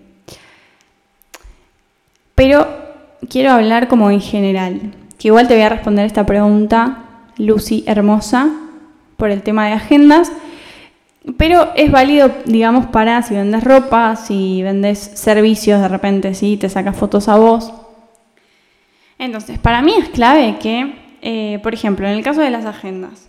pero 2.34 2.85
quiero 3.28 3.50
hablar 3.50 3.88
como 3.88 4.10
en 4.10 4.20
general, 4.20 4.92
que 5.18 5.28
igual 5.28 5.48
te 5.48 5.54
voy 5.54 5.62
a 5.62 5.68
responder 5.68 6.06
esta 6.06 6.26
pregunta, 6.26 7.04
Lucy 7.38 7.84
Hermosa, 7.86 8.50
por 9.16 9.30
el 9.30 9.42
tema 9.42 9.66
de 9.66 9.72
agendas, 9.72 10.30
pero 11.36 11.72
es 11.74 11.90
válido, 11.90 12.30
digamos, 12.44 12.86
para 12.86 13.22
si 13.22 13.34
vendes 13.34 13.64
ropa, 13.64 14.14
si 14.16 14.62
vendes 14.62 14.98
servicios 14.98 15.80
de 15.80 15.88
repente, 15.88 16.34
si 16.34 16.56
te 16.56 16.68
sacas 16.68 16.96
fotos 16.96 17.28
a 17.28 17.36
vos. 17.36 17.72
Entonces, 19.18 19.58
para 19.58 19.82
mí 19.82 19.94
es 19.98 20.08
clave 20.10 20.56
que, 20.60 20.94
eh, 21.22 21.58
por 21.62 21.74
ejemplo, 21.74 22.06
en 22.06 22.14
el 22.14 22.22
caso 22.22 22.42
de 22.42 22.50
las 22.50 22.64
agendas, 22.64 23.28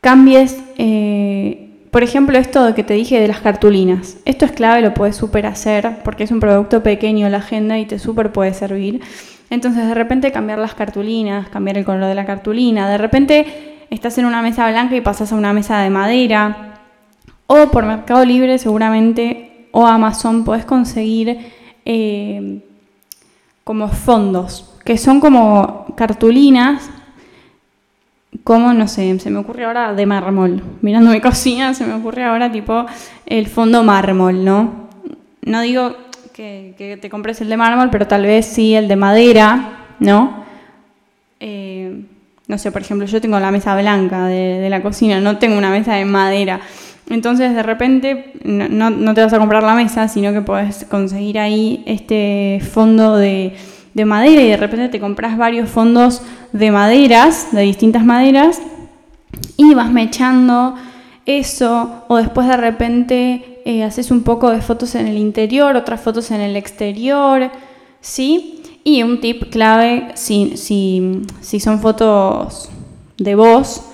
cambies 0.00 0.58
eh, 0.78 1.63
por 1.94 2.02
ejemplo, 2.02 2.36
esto 2.36 2.74
que 2.74 2.82
te 2.82 2.94
dije 2.94 3.20
de 3.20 3.28
las 3.28 3.38
cartulinas. 3.38 4.16
Esto 4.24 4.46
es 4.46 4.50
clave, 4.50 4.82
lo 4.82 4.94
puedes 4.94 5.14
super 5.14 5.46
hacer 5.46 5.98
porque 6.02 6.24
es 6.24 6.32
un 6.32 6.40
producto 6.40 6.82
pequeño 6.82 7.28
la 7.28 7.36
agenda 7.36 7.78
y 7.78 7.86
te 7.86 8.00
súper 8.00 8.32
puede 8.32 8.52
servir. 8.52 9.00
Entonces, 9.48 9.86
de 9.86 9.94
repente 9.94 10.32
cambiar 10.32 10.58
las 10.58 10.74
cartulinas, 10.74 11.48
cambiar 11.50 11.78
el 11.78 11.84
color 11.84 12.06
de 12.06 12.16
la 12.16 12.26
cartulina. 12.26 12.88
De 12.88 12.98
repente 12.98 13.86
estás 13.90 14.18
en 14.18 14.24
una 14.24 14.42
mesa 14.42 14.68
blanca 14.68 14.96
y 14.96 15.02
pasas 15.02 15.30
a 15.30 15.36
una 15.36 15.52
mesa 15.52 15.82
de 15.82 15.90
madera. 15.90 16.80
O 17.46 17.68
por 17.68 17.86
Mercado 17.86 18.24
Libre 18.24 18.58
seguramente 18.58 19.68
o 19.70 19.86
Amazon 19.86 20.42
puedes 20.42 20.64
conseguir 20.64 21.52
eh, 21.84 22.60
como 23.62 23.86
fondos, 23.86 24.74
que 24.84 24.98
son 24.98 25.20
como 25.20 25.94
cartulinas 25.96 26.90
como, 28.44 28.74
no 28.74 28.86
sé, 28.86 29.18
se 29.18 29.30
me 29.30 29.38
ocurre 29.38 29.64
ahora 29.64 29.94
de 29.94 30.04
mármol. 30.04 30.62
Mirando 30.82 31.10
mi 31.10 31.20
cocina, 31.22 31.72
se 31.74 31.86
me 31.86 31.94
ocurre 31.94 32.24
ahora 32.24 32.52
tipo 32.52 32.86
el 33.26 33.46
fondo 33.48 33.82
mármol, 33.82 34.44
¿no? 34.44 34.84
No 35.42 35.62
digo 35.62 35.96
que, 36.34 36.98
te 37.00 37.10
compres 37.10 37.40
el 37.40 37.48
de 37.48 37.56
mármol, 37.56 37.88
pero 37.90 38.06
tal 38.06 38.22
vez 38.22 38.44
sí 38.44 38.74
el 38.74 38.86
de 38.86 38.96
madera, 38.96 39.94
¿no? 39.98 40.44
Eh, 41.40 42.04
no 42.46 42.58
sé, 42.58 42.70
por 42.70 42.82
ejemplo, 42.82 43.06
yo 43.06 43.20
tengo 43.20 43.40
la 43.40 43.50
mesa 43.50 43.74
blanca 43.80 44.26
de, 44.26 44.68
la 44.68 44.82
cocina, 44.82 45.20
no 45.20 45.38
tengo 45.38 45.56
una 45.56 45.70
mesa 45.70 45.94
de 45.94 46.04
madera. 46.04 46.60
Entonces 47.08 47.54
de 47.54 47.62
repente 47.62 48.32
no, 48.44 48.90
no, 48.90 49.14
te 49.14 49.22
vas 49.22 49.32
a 49.32 49.38
comprar 49.38 49.62
la 49.62 49.74
mesa, 49.74 50.08
sino 50.08 50.32
que 50.32 50.40
puedes 50.40 50.84
conseguir 50.84 51.38
ahí 51.38 51.82
este 51.86 52.60
fondo 52.62 53.16
de, 53.16 53.54
de 53.94 54.04
madera 54.04 54.42
y 54.42 54.48
de 54.48 54.56
repente 54.56 54.88
te 54.88 55.00
compras 55.00 55.38
varios 55.38 55.70
fondos 55.70 56.20
de 56.52 56.70
maderas, 56.70 57.48
de 57.52 57.62
distintas 57.62 58.04
maderas, 58.04 58.60
y 59.56 59.74
vas 59.74 59.90
mechando 59.90 60.74
eso, 61.26 62.04
o 62.08 62.16
después 62.16 62.46
de 62.48 62.56
repente 62.56 63.62
eh, 63.64 63.82
haces 63.82 64.10
un 64.10 64.22
poco 64.22 64.50
de 64.50 64.60
fotos 64.60 64.94
en 64.94 65.06
el 65.06 65.16
interior, 65.16 65.76
otras 65.76 66.00
fotos 66.00 66.30
en 66.30 66.40
el 66.40 66.56
exterior, 66.56 67.50
¿sí? 68.00 68.62
Y 68.84 69.02
un 69.02 69.20
tip 69.20 69.50
clave, 69.50 70.10
si, 70.14 70.56
si, 70.58 71.60
son 71.60 71.80
fotos 71.80 72.68
de 73.16 73.34
voz, 73.34 73.90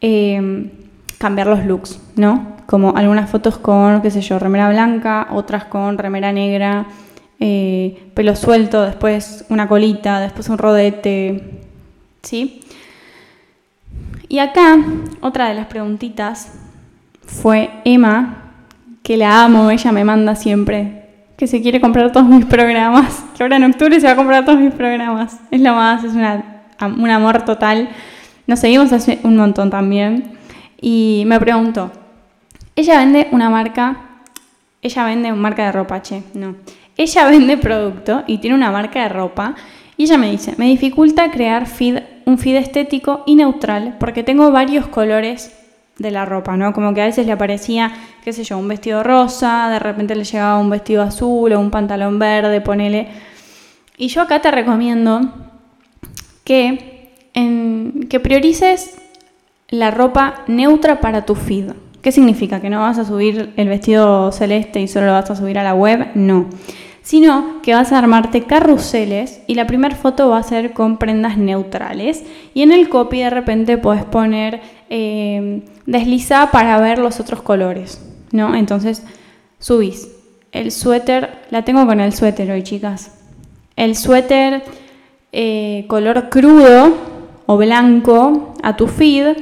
em, 0.00 0.70
cambiar 1.18 1.46
los 1.46 1.64
looks, 1.64 1.98
¿no? 2.16 2.56
Como 2.66 2.94
algunas 2.96 3.30
fotos 3.30 3.56
con, 3.56 4.02
qué 4.02 4.10
sé 4.10 4.20
yo, 4.20 4.38
remera 4.38 4.68
blanca, 4.68 5.28
otras 5.32 5.64
con 5.64 5.96
remera 5.96 6.32
negra, 6.32 6.86
eh, 7.40 8.10
pelo 8.14 8.36
suelto, 8.36 8.82
después 8.82 9.44
una 9.48 9.66
colita, 9.66 10.20
después 10.20 10.48
un 10.48 10.58
rodete, 10.58 11.62
¿sí? 12.22 12.60
Y 14.28 14.38
acá, 14.38 14.78
otra 15.20 15.48
de 15.48 15.54
las 15.54 15.66
preguntitas 15.66 16.52
fue 17.26 17.70
Emma, 17.84 18.52
que 19.02 19.16
la 19.16 19.42
amo, 19.42 19.70
ella 19.70 19.90
me 19.90 20.04
manda 20.04 20.36
siempre 20.36 21.00
que 21.40 21.46
se 21.46 21.62
quiere 21.62 21.80
comprar 21.80 22.12
todos 22.12 22.26
mis 22.26 22.44
programas, 22.44 23.24
que 23.36 23.42
ahora 23.42 23.56
en 23.56 23.64
octubre 23.64 23.98
se 23.98 24.06
va 24.06 24.12
a 24.12 24.16
comprar 24.16 24.44
todos 24.44 24.60
mis 24.60 24.74
programas. 24.74 25.40
Es 25.50 25.62
lo 25.62 25.74
más, 25.74 26.04
es 26.04 26.12
un 26.12 27.10
amor 27.10 27.42
total. 27.46 27.88
Nos 28.46 28.60
seguimos 28.60 28.92
hace 28.92 29.20
un 29.22 29.36
montón 29.36 29.70
también. 29.70 30.36
Y 30.82 31.24
me 31.26 31.40
preguntó, 31.40 31.90
ella 32.76 32.98
vende 32.98 33.28
una 33.32 33.48
marca, 33.48 33.96
ella 34.82 35.04
vende 35.06 35.32
una 35.32 35.40
marca 35.40 35.64
de 35.64 35.72
ropa, 35.72 36.02
che, 36.02 36.22
no. 36.34 36.56
Ella 37.00 37.24
vende 37.30 37.56
producto 37.56 38.24
y 38.26 38.36
tiene 38.38 38.54
una 38.54 38.70
marca 38.70 39.02
de 39.02 39.08
ropa. 39.08 39.54
Y 39.96 40.02
ella 40.02 40.18
me 40.18 40.30
dice, 40.30 40.52
me 40.58 40.66
dificulta 40.66 41.30
crear 41.30 41.66
feed, 41.66 42.00
un 42.26 42.36
feed 42.36 42.56
estético 42.56 43.22
y 43.24 43.36
neutral 43.36 43.96
porque 43.98 44.22
tengo 44.22 44.50
varios 44.50 44.86
colores 44.86 45.50
de 45.96 46.10
la 46.10 46.26
ropa, 46.26 46.58
¿no? 46.58 46.74
Como 46.74 46.92
que 46.92 47.00
a 47.00 47.06
veces 47.06 47.24
le 47.24 47.32
aparecía, 47.32 47.90
qué 48.22 48.34
sé 48.34 48.44
yo, 48.44 48.58
un 48.58 48.68
vestido 48.68 49.02
rosa, 49.02 49.70
de 49.70 49.78
repente 49.78 50.14
le 50.14 50.24
llegaba 50.24 50.58
un 50.58 50.68
vestido 50.68 51.02
azul 51.02 51.50
o 51.54 51.58
un 51.58 51.70
pantalón 51.70 52.18
verde, 52.18 52.60
ponele. 52.60 53.08
Y 53.96 54.08
yo 54.08 54.20
acá 54.20 54.42
te 54.42 54.50
recomiendo 54.50 55.22
que, 56.44 57.14
que 58.10 58.20
priorices 58.20 58.98
la 59.68 59.90
ropa 59.90 60.42
neutra 60.48 61.00
para 61.00 61.24
tu 61.24 61.34
feed. 61.34 61.70
¿Qué 62.02 62.12
significa? 62.12 62.60
¿Que 62.60 62.68
no 62.68 62.80
vas 62.80 62.98
a 62.98 63.06
subir 63.06 63.54
el 63.56 63.68
vestido 63.68 64.32
celeste 64.32 64.82
y 64.82 64.88
solo 64.88 65.06
lo 65.06 65.12
vas 65.12 65.30
a 65.30 65.36
subir 65.36 65.58
a 65.58 65.62
la 65.62 65.72
web? 65.72 66.08
No 66.14 66.46
sino 67.02 67.62
que 67.62 67.74
vas 67.74 67.92
a 67.92 67.98
armarte 67.98 68.44
carruseles 68.44 69.40
y 69.46 69.54
la 69.54 69.66
primera 69.66 69.96
foto 69.96 70.28
va 70.28 70.38
a 70.38 70.42
ser 70.42 70.72
con 70.72 70.98
prendas 70.98 71.36
neutrales. 71.38 72.24
Y 72.54 72.62
en 72.62 72.72
el 72.72 72.88
copy 72.88 73.20
de 73.20 73.30
repente 73.30 73.78
puedes 73.78 74.04
poner 74.04 74.60
eh, 74.90 75.62
desliza 75.86 76.50
para 76.50 76.80
ver 76.80 76.98
los 76.98 77.20
otros 77.20 77.42
colores, 77.42 78.00
¿no? 78.32 78.54
Entonces 78.54 79.04
subís. 79.58 80.08
El 80.52 80.72
suéter, 80.72 81.30
la 81.50 81.64
tengo 81.64 81.86
con 81.86 82.00
el 82.00 82.12
suéter 82.12 82.50
hoy 82.50 82.64
chicas, 82.64 83.12
el 83.76 83.94
suéter 83.94 84.64
eh, 85.30 85.84
color 85.86 86.28
crudo 86.28 86.92
o 87.46 87.56
blanco 87.56 88.54
a 88.62 88.76
tu 88.76 88.88
feed 88.88 89.36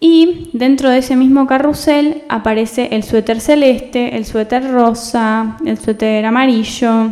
y 0.00 0.48
dentro 0.54 0.88
de 0.88 0.98
ese 0.98 1.14
mismo 1.14 1.46
carrusel 1.46 2.22
aparece 2.30 2.88
el 2.92 3.02
suéter 3.02 3.38
celeste, 3.42 4.16
el 4.16 4.24
suéter 4.24 4.72
rosa, 4.72 5.58
el 5.66 5.78
suéter 5.78 6.24
amarillo. 6.24 7.10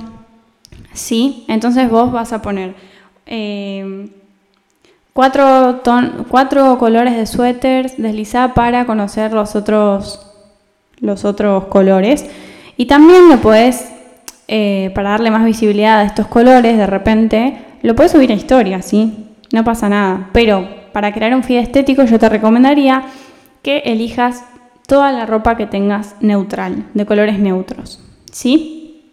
¿Sí? 0.94 1.44
Entonces 1.48 1.90
vos 1.90 2.10
vas 2.10 2.32
a 2.32 2.40
poner 2.40 2.74
eh, 3.26 4.08
cuatro, 5.12 5.82
cuatro, 6.28 6.78
colores 6.78 7.14
de 7.14 7.26
suéter, 7.26 7.94
deslizar 7.98 8.54
para 8.54 8.86
conocer 8.86 9.34
los 9.34 9.54
otros, 9.54 10.26
los 11.00 11.26
otros 11.26 11.66
colores. 11.66 12.24
Y 12.78 12.86
también 12.86 13.28
lo 13.28 13.36
puedes, 13.36 13.92
eh, 14.48 14.90
para 14.94 15.10
darle 15.10 15.30
más 15.30 15.44
visibilidad 15.44 16.00
a 16.00 16.04
estos 16.04 16.26
colores, 16.26 16.78
de 16.78 16.86
repente, 16.86 17.58
lo 17.82 17.94
puedes 17.94 18.12
subir 18.12 18.32
a 18.32 18.34
historia, 18.34 18.80
¿sí? 18.80 19.26
No 19.52 19.62
pasa 19.62 19.90
nada. 19.90 20.30
Pero 20.32 20.77
para 20.92 21.12
crear 21.12 21.34
un 21.34 21.42
feed 21.42 21.58
estético 21.58 22.04
yo 22.04 22.18
te 22.18 22.28
recomendaría 22.28 23.04
que 23.62 23.78
elijas 23.78 24.44
toda 24.86 25.12
la 25.12 25.26
ropa 25.26 25.56
que 25.56 25.66
tengas 25.66 26.16
neutral, 26.20 26.86
de 26.94 27.06
colores 27.06 27.38
neutros. 27.38 28.02
¿Sí? 28.32 29.12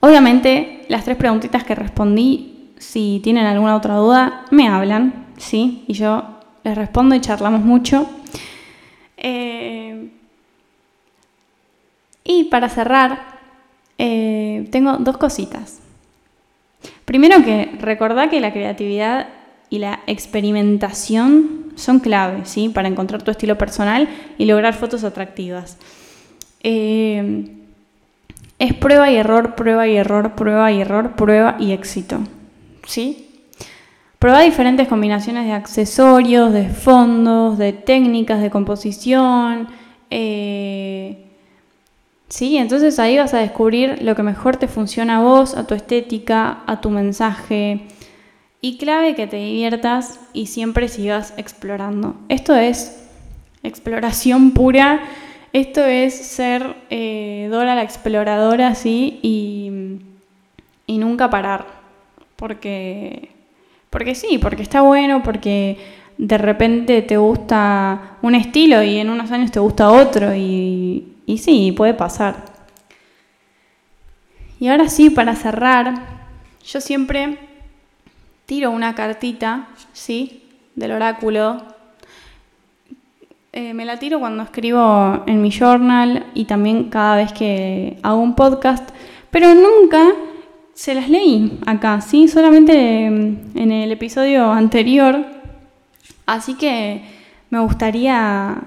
Obviamente, 0.00 0.84
las 0.88 1.04
tres 1.04 1.16
preguntitas 1.16 1.64
que 1.64 1.74
respondí, 1.74 2.70
si 2.78 3.20
tienen 3.22 3.46
alguna 3.46 3.76
otra 3.76 3.94
duda, 3.96 4.44
me 4.50 4.68
hablan, 4.68 5.26
¿sí? 5.36 5.84
Y 5.88 5.94
yo 5.94 6.24
les 6.62 6.76
respondo 6.76 7.14
y 7.14 7.20
charlamos 7.20 7.62
mucho. 7.62 8.06
Eh, 9.16 10.10
y 12.22 12.44
para 12.44 12.68
cerrar, 12.68 13.34
eh, 13.98 14.68
tengo 14.70 14.98
dos 14.98 15.16
cositas. 15.16 15.80
Primero 17.04 17.42
que 17.44 17.70
recordá 17.80 18.28
que 18.28 18.40
la 18.40 18.52
creatividad 18.52 19.28
y 19.70 19.78
la 19.78 20.00
experimentación 20.06 21.72
son 21.76 22.00
clave 22.00 22.42
¿sí? 22.44 22.68
para 22.68 22.88
encontrar 22.88 23.22
tu 23.22 23.30
estilo 23.30 23.58
personal 23.58 24.08
y 24.38 24.44
lograr 24.44 24.74
fotos 24.74 25.04
atractivas. 25.04 25.78
Eh, 26.62 27.50
es 28.58 28.74
prueba 28.74 29.10
y 29.10 29.16
error, 29.16 29.54
prueba 29.54 29.86
y 29.88 29.96
error, 29.96 30.34
prueba 30.34 30.70
y 30.72 30.80
error, 30.80 31.16
prueba 31.16 31.56
y 31.58 31.72
éxito. 31.72 32.20
¿sí? 32.86 33.28
Prueba 34.18 34.40
diferentes 34.40 34.88
combinaciones 34.88 35.46
de 35.46 35.52
accesorios, 35.52 36.52
de 36.52 36.68
fondos, 36.68 37.58
de 37.58 37.72
técnicas 37.72 38.40
de 38.40 38.50
composición. 38.50 39.68
Eh, 40.10 41.24
¿sí? 42.28 42.56
Entonces 42.56 42.98
ahí 42.98 43.18
vas 43.18 43.34
a 43.34 43.38
descubrir 43.38 44.02
lo 44.02 44.14
que 44.14 44.22
mejor 44.22 44.56
te 44.56 44.68
funciona 44.68 45.18
a 45.18 45.20
vos, 45.20 45.56
a 45.56 45.66
tu 45.66 45.74
estética, 45.74 46.60
a 46.66 46.80
tu 46.80 46.90
mensaje. 46.90 47.82
Y 48.64 48.78
clave 48.78 49.14
que 49.14 49.26
te 49.26 49.36
diviertas 49.36 50.18
y 50.32 50.46
siempre 50.46 50.88
sigas 50.88 51.34
explorando. 51.36 52.16
Esto 52.30 52.56
es 52.56 53.06
exploración 53.62 54.52
pura. 54.52 55.02
Esto 55.52 55.84
es 55.84 56.14
ser 56.14 56.74
eh, 56.88 57.48
Dora 57.50 57.74
la 57.74 57.82
exploradora, 57.82 58.74
sí, 58.74 59.18
y, 59.20 59.70
y 60.86 60.96
nunca 60.96 61.28
parar. 61.28 61.66
Porque, 62.36 63.28
porque 63.90 64.14
sí, 64.14 64.38
porque 64.38 64.62
está 64.62 64.80
bueno, 64.80 65.22
porque 65.22 65.76
de 66.16 66.38
repente 66.38 67.02
te 67.02 67.18
gusta 67.18 68.16
un 68.22 68.34
estilo 68.34 68.82
y 68.82 68.96
en 68.96 69.10
unos 69.10 69.30
años 69.30 69.50
te 69.50 69.60
gusta 69.60 69.90
otro 69.90 70.34
y, 70.34 71.16
y 71.26 71.36
sí, 71.36 71.70
puede 71.72 71.92
pasar. 71.92 72.36
Y 74.58 74.68
ahora 74.68 74.88
sí, 74.88 75.10
para 75.10 75.36
cerrar, 75.36 76.00
yo 76.64 76.80
siempre 76.80 77.52
tiro 78.46 78.70
una 78.70 78.94
cartita, 78.94 79.68
¿sí? 79.92 80.42
Del 80.74 80.92
oráculo. 80.92 81.62
Eh, 83.52 83.72
me 83.72 83.84
la 83.84 83.98
tiro 83.98 84.18
cuando 84.18 84.42
escribo 84.42 85.22
en 85.26 85.40
mi 85.40 85.50
journal 85.50 86.26
y 86.34 86.44
también 86.44 86.90
cada 86.90 87.16
vez 87.16 87.32
que 87.32 87.98
hago 88.02 88.20
un 88.20 88.34
podcast, 88.34 88.90
pero 89.30 89.54
nunca 89.54 90.08
se 90.74 90.94
las 90.94 91.08
leí 91.08 91.60
acá, 91.66 92.00
¿sí? 92.00 92.26
Solamente 92.26 93.06
en 93.06 93.72
el 93.72 93.92
episodio 93.92 94.50
anterior. 94.50 95.24
Así 96.26 96.54
que 96.54 97.02
me 97.50 97.60
gustaría, 97.60 98.64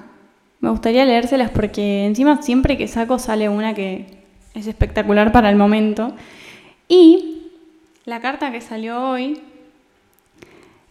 me 0.62 0.70
gustaría 0.70 1.04
leérselas 1.04 1.52
porque 1.52 2.06
encima 2.06 2.42
siempre 2.42 2.78
que 2.78 2.88
saco 2.88 3.20
sale 3.20 3.50
una 3.50 3.74
que 3.74 4.06
es 4.54 4.68
espectacular 4.68 5.32
para 5.32 5.50
el 5.50 5.56
momento. 5.56 6.14
Y 6.88 7.50
la 8.06 8.22
carta 8.22 8.52
que 8.52 8.62
salió 8.62 9.10
hoy 9.10 9.42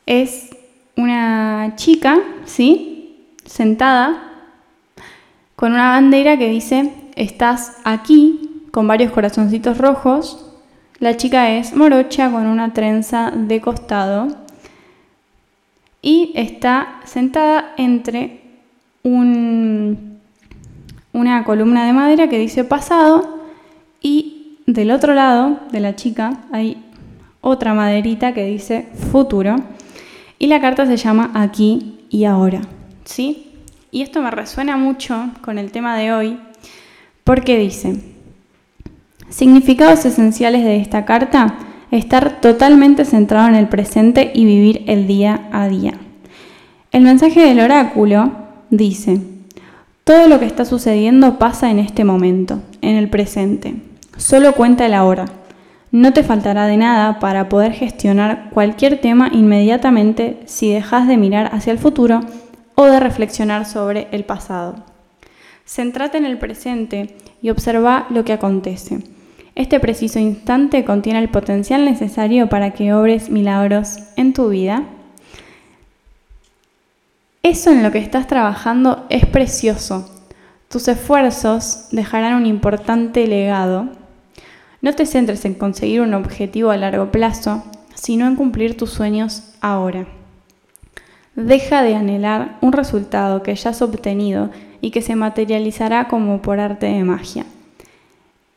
es 0.06 0.50
una 0.96 1.74
chica, 1.76 2.18
¿sí? 2.44 3.26
Sentada 3.44 4.22
con 5.56 5.72
una 5.72 5.90
bandera 5.90 6.38
que 6.38 6.48
dice, 6.48 6.92
estás 7.16 7.78
aquí, 7.84 8.62
con 8.70 8.86
varios 8.86 9.12
corazoncitos 9.12 9.78
rojos. 9.78 10.52
La 10.98 11.16
chica 11.16 11.50
es 11.50 11.74
morocha 11.74 12.30
con 12.30 12.46
una 12.46 12.72
trenza 12.72 13.32
de 13.34 13.60
costado 13.60 14.28
y 16.00 16.32
está 16.34 17.00
sentada 17.04 17.74
entre 17.76 18.40
un, 19.02 20.20
una 21.12 21.44
columna 21.44 21.86
de 21.86 21.92
madera 21.92 22.28
que 22.28 22.38
dice 22.38 22.64
pasado 22.64 23.40
y 24.00 24.58
del 24.66 24.90
otro 24.90 25.14
lado 25.14 25.60
de 25.72 25.80
la 25.80 25.96
chica 25.96 26.44
hay 26.52 26.82
otra 27.40 27.74
maderita 27.74 28.34
que 28.34 28.44
dice 28.44 28.88
futuro. 29.12 29.56
Y 30.38 30.48
la 30.48 30.60
carta 30.60 30.86
se 30.86 30.96
llama 30.96 31.30
Aquí 31.34 32.00
y 32.10 32.24
Ahora, 32.24 32.60
¿sí? 33.04 33.52
Y 33.90 34.02
esto 34.02 34.20
me 34.20 34.30
resuena 34.30 34.76
mucho 34.76 35.30
con 35.40 35.58
el 35.58 35.70
tema 35.70 35.96
de 35.96 36.12
hoy 36.12 36.38
porque 37.24 37.58
dice, 37.58 37.96
significados 39.30 40.04
esenciales 40.04 40.64
de 40.64 40.76
esta 40.76 41.04
carta, 41.04 41.56
estar 41.90 42.40
totalmente 42.40 43.04
centrado 43.04 43.48
en 43.48 43.54
el 43.54 43.68
presente 43.68 44.32
y 44.34 44.44
vivir 44.44 44.84
el 44.86 45.06
día 45.06 45.48
a 45.52 45.68
día. 45.68 45.94
El 46.92 47.02
mensaje 47.02 47.40
del 47.40 47.60
oráculo 47.60 48.32
dice, 48.70 49.20
todo 50.04 50.28
lo 50.28 50.38
que 50.38 50.46
está 50.46 50.64
sucediendo 50.64 51.38
pasa 51.38 51.70
en 51.70 51.78
este 51.78 52.04
momento, 52.04 52.62
en 52.80 52.96
el 52.96 53.08
presente. 53.08 53.74
Solo 54.16 54.52
cuenta 54.52 54.86
el 54.86 54.94
ahora. 54.94 55.26
No 55.92 56.12
te 56.12 56.22
faltará 56.22 56.66
de 56.66 56.76
nada 56.76 57.20
para 57.20 57.48
poder 57.48 57.72
gestionar 57.72 58.50
cualquier 58.50 59.00
tema 59.00 59.30
inmediatamente 59.32 60.40
si 60.46 60.72
dejas 60.72 61.06
de 61.06 61.16
mirar 61.16 61.54
hacia 61.54 61.72
el 61.72 61.78
futuro 61.78 62.20
o 62.74 62.86
de 62.86 63.00
reflexionar 63.00 63.66
sobre 63.66 64.08
el 64.10 64.24
pasado. 64.24 64.84
Centrate 65.64 66.18
en 66.18 66.26
el 66.26 66.38
presente 66.38 67.16
y 67.40 67.50
observa 67.50 68.06
lo 68.10 68.24
que 68.24 68.32
acontece. 68.32 68.98
Este 69.54 69.80
preciso 69.80 70.18
instante 70.18 70.84
contiene 70.84 71.18
el 71.18 71.30
potencial 71.30 71.84
necesario 71.84 72.48
para 72.48 72.72
que 72.72 72.92
obres 72.92 73.30
milagros 73.30 73.98
en 74.16 74.32
tu 74.32 74.50
vida. 74.50 74.84
Eso 77.42 77.70
en 77.70 77.82
lo 77.82 77.90
que 77.90 77.98
estás 77.98 78.26
trabajando 78.26 79.06
es 79.08 79.24
precioso. 79.24 80.10
Tus 80.68 80.88
esfuerzos 80.88 81.88
dejarán 81.90 82.34
un 82.34 82.44
importante 82.44 83.26
legado. 83.26 83.88
No 84.86 84.92
te 84.92 85.04
centres 85.04 85.44
en 85.44 85.54
conseguir 85.54 86.00
un 86.00 86.14
objetivo 86.14 86.70
a 86.70 86.76
largo 86.76 87.10
plazo, 87.10 87.64
sino 87.96 88.28
en 88.28 88.36
cumplir 88.36 88.76
tus 88.76 88.90
sueños 88.90 89.42
ahora. 89.60 90.06
Deja 91.34 91.82
de 91.82 91.96
anhelar 91.96 92.56
un 92.60 92.70
resultado 92.70 93.42
que 93.42 93.56
ya 93.56 93.70
has 93.70 93.82
obtenido 93.82 94.50
y 94.80 94.92
que 94.92 95.02
se 95.02 95.16
materializará 95.16 96.06
como 96.06 96.40
por 96.40 96.60
arte 96.60 96.86
de 96.86 97.02
magia. 97.02 97.46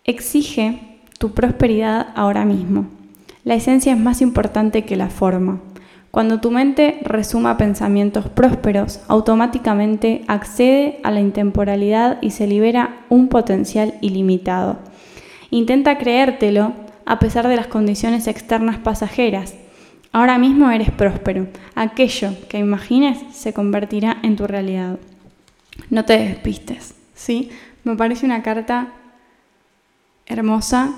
Exige 0.04 1.00
tu 1.18 1.32
prosperidad 1.32 2.10
ahora 2.14 2.46
mismo. 2.46 2.86
La 3.44 3.56
esencia 3.56 3.94
es 3.94 4.00
más 4.00 4.22
importante 4.22 4.86
que 4.86 4.98
la 4.98 5.10
forma. 5.10 5.60
Cuando 6.12 6.40
tu 6.40 6.52
mente 6.52 7.00
resuma 7.02 7.58
pensamientos 7.58 8.30
prósperos, 8.30 9.00
automáticamente 9.08 10.26
accede 10.28 11.00
a 11.02 11.10
la 11.10 11.22
intemporalidad 11.22 12.20
y 12.22 12.30
se 12.30 12.46
libera 12.46 12.98
un 13.10 13.30
potencial 13.30 13.96
ilimitado. 14.02 14.89
Intenta 15.52 15.98
creértelo 15.98 16.74
a 17.06 17.20
pesar 17.20 17.48
de 17.48 17.56
las 17.56 17.68
condiciones 17.68 18.28
externas 18.28 18.78
pasajeras 18.78 19.56
Ahora 20.12 20.40
mismo 20.40 20.72
eres 20.72 20.90
próspero. 20.90 21.48
Aquello 21.76 22.32
que 22.50 22.58
imagines 22.58 23.20
se 23.32 23.54
convertirá 23.54 24.18
en 24.24 24.36
tu 24.36 24.48
realidad. 24.48 24.98
No 25.92 26.04
te 26.04 26.18
despistes, 26.18 26.96
¿sí? 27.14 27.52
Me 27.84 27.96
parece 27.96 28.26
una 28.26 28.42
carta 28.42 28.88
hermosa 30.26 30.96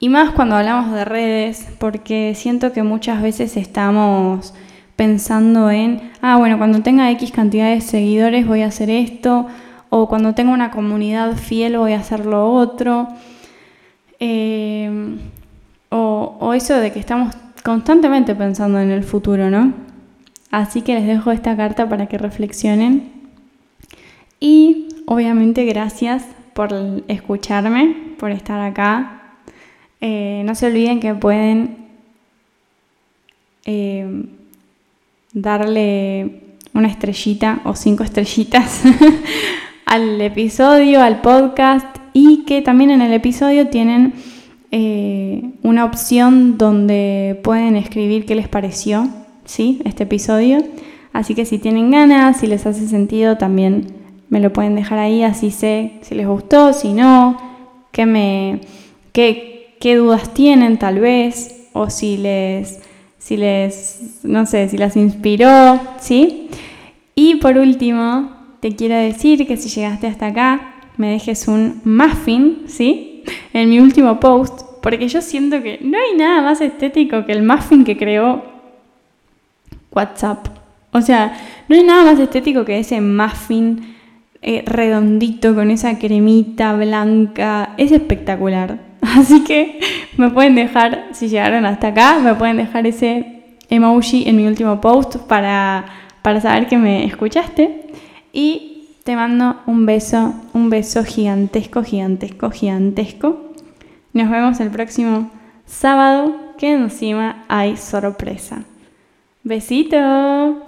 y 0.00 0.08
más 0.08 0.32
cuando 0.32 0.56
hablamos 0.56 0.92
de 0.92 1.04
redes, 1.04 1.68
porque 1.78 2.34
siento 2.34 2.72
que 2.72 2.82
muchas 2.82 3.22
veces 3.22 3.56
estamos 3.56 4.52
pensando 4.96 5.70
en, 5.70 6.10
ah, 6.20 6.36
bueno, 6.36 6.58
cuando 6.58 6.82
tenga 6.82 7.10
X 7.12 7.30
cantidad 7.30 7.70
de 7.70 7.80
seguidores 7.80 8.46
voy 8.46 8.62
a 8.62 8.66
hacer 8.66 8.90
esto, 8.90 9.46
o 9.90 10.08
cuando 10.08 10.34
tenga 10.34 10.52
una 10.52 10.72
comunidad 10.72 11.36
fiel 11.36 11.78
voy 11.78 11.92
a 11.92 12.00
hacer 12.00 12.26
lo 12.26 12.52
otro. 12.52 13.08
Eh, 14.20 15.18
o, 15.96 16.52
eso 16.54 16.74
de 16.76 16.92
que 16.92 16.98
estamos 16.98 17.34
constantemente 17.62 18.34
pensando 18.34 18.80
en 18.80 18.90
el 18.90 19.04
futuro, 19.04 19.50
¿no? 19.50 19.72
Así 20.50 20.82
que 20.82 20.94
les 20.94 21.06
dejo 21.06 21.30
esta 21.30 21.56
carta 21.56 21.88
para 21.88 22.06
que 22.06 22.18
reflexionen. 22.18 23.12
Y 24.40 24.88
obviamente 25.06 25.64
gracias 25.64 26.26
por 26.52 26.74
escucharme, 27.08 28.14
por 28.18 28.30
estar 28.30 28.60
acá. 28.60 29.22
Eh, 30.00 30.42
no 30.44 30.54
se 30.54 30.66
olviden 30.66 31.00
que 31.00 31.14
pueden 31.14 31.76
eh, 33.64 34.26
darle 35.32 36.42
una 36.74 36.88
estrellita 36.88 37.60
o 37.64 37.74
cinco 37.74 38.04
estrellitas 38.04 38.82
al 39.86 40.20
episodio, 40.20 41.00
al 41.02 41.20
podcast 41.20 42.03
y 42.14 42.44
que 42.44 42.62
también 42.62 42.90
en 42.90 43.02
el 43.02 43.12
episodio 43.12 43.68
tienen 43.68 44.14
eh, 44.70 45.50
una 45.62 45.84
opción 45.84 46.56
donde 46.56 47.38
pueden 47.42 47.76
escribir 47.76 48.24
qué 48.24 48.36
les 48.36 48.48
pareció, 48.48 49.08
¿sí? 49.44 49.82
Este 49.84 50.04
episodio. 50.04 50.64
Así 51.12 51.34
que 51.34 51.44
si 51.44 51.58
tienen 51.58 51.90
ganas, 51.90 52.40
si 52.40 52.46
les 52.46 52.64
hace 52.66 52.86
sentido, 52.88 53.36
también 53.36 53.88
me 54.30 54.40
lo 54.40 54.52
pueden 54.52 54.74
dejar 54.74 54.98
ahí, 54.98 55.22
así 55.22 55.50
sé 55.50 55.92
si 56.02 56.14
les 56.14 56.26
gustó, 56.26 56.72
si 56.72 56.92
no, 56.92 57.36
qué, 57.92 58.06
me, 58.06 58.60
qué, 59.12 59.76
qué 59.80 59.96
dudas 59.96 60.32
tienen 60.34 60.78
tal 60.78 61.00
vez, 61.00 61.68
o 61.72 61.90
si 61.90 62.16
les, 62.16 62.80
si 63.18 63.36
les, 63.36 64.20
no 64.22 64.46
sé, 64.46 64.68
si 64.68 64.78
las 64.78 64.96
inspiró, 64.96 65.80
¿sí? 66.00 66.48
Y 67.14 67.36
por 67.36 67.58
último, 67.58 68.30
te 68.60 68.74
quiero 68.74 68.96
decir 68.96 69.46
que 69.46 69.56
si 69.56 69.68
llegaste 69.68 70.06
hasta 70.06 70.26
acá, 70.26 70.73
me 70.96 71.10
dejes 71.10 71.48
un 71.48 71.80
muffin, 71.84 72.64
¿sí? 72.66 73.24
En 73.52 73.70
mi 73.70 73.80
último 73.80 74.20
post 74.20 74.74
porque 74.84 75.08
yo 75.08 75.22
siento 75.22 75.62
que 75.62 75.78
no 75.80 75.96
hay 75.96 76.14
nada 76.14 76.42
más 76.42 76.60
estético 76.60 77.24
que 77.24 77.32
el 77.32 77.42
muffin 77.42 77.84
que 77.84 77.96
creó 77.96 78.44
WhatsApp. 79.90 80.46
O 80.92 81.00
sea, 81.00 81.32
no 81.70 81.74
hay 81.74 81.82
nada 81.82 82.04
más 82.04 82.20
estético 82.20 82.66
que 82.66 82.78
ese 82.78 83.00
muffin 83.00 83.96
eh, 84.42 84.62
redondito 84.66 85.54
con 85.54 85.70
esa 85.70 85.98
cremita 85.98 86.74
blanca. 86.74 87.70
Es 87.78 87.92
espectacular. 87.92 88.78
Así 89.00 89.42
que 89.42 89.80
me 90.18 90.28
pueden 90.28 90.54
dejar, 90.54 91.06
si 91.12 91.28
llegaron 91.28 91.64
hasta 91.64 91.88
acá, 91.88 92.18
me 92.18 92.34
pueden 92.34 92.58
dejar 92.58 92.86
ese 92.86 93.54
emoji 93.70 94.28
en 94.28 94.36
mi 94.36 94.46
último 94.46 94.82
post 94.82 95.16
para, 95.16 95.86
para 96.20 96.42
saber 96.42 96.66
que 96.66 96.76
me 96.76 97.06
escuchaste. 97.06 97.86
Y 98.34 98.73
te 99.04 99.14
mando 99.16 99.60
un 99.66 99.84
beso, 99.84 100.34
un 100.54 100.70
beso 100.70 101.04
gigantesco, 101.04 101.84
gigantesco, 101.84 102.50
gigantesco. 102.50 103.52
Nos 104.14 104.30
vemos 104.30 104.60
el 104.60 104.70
próximo 104.70 105.30
sábado, 105.66 106.34
que 106.56 106.72
encima 106.72 107.44
hay 107.48 107.76
sorpresa. 107.76 108.64
Besito. 109.42 110.64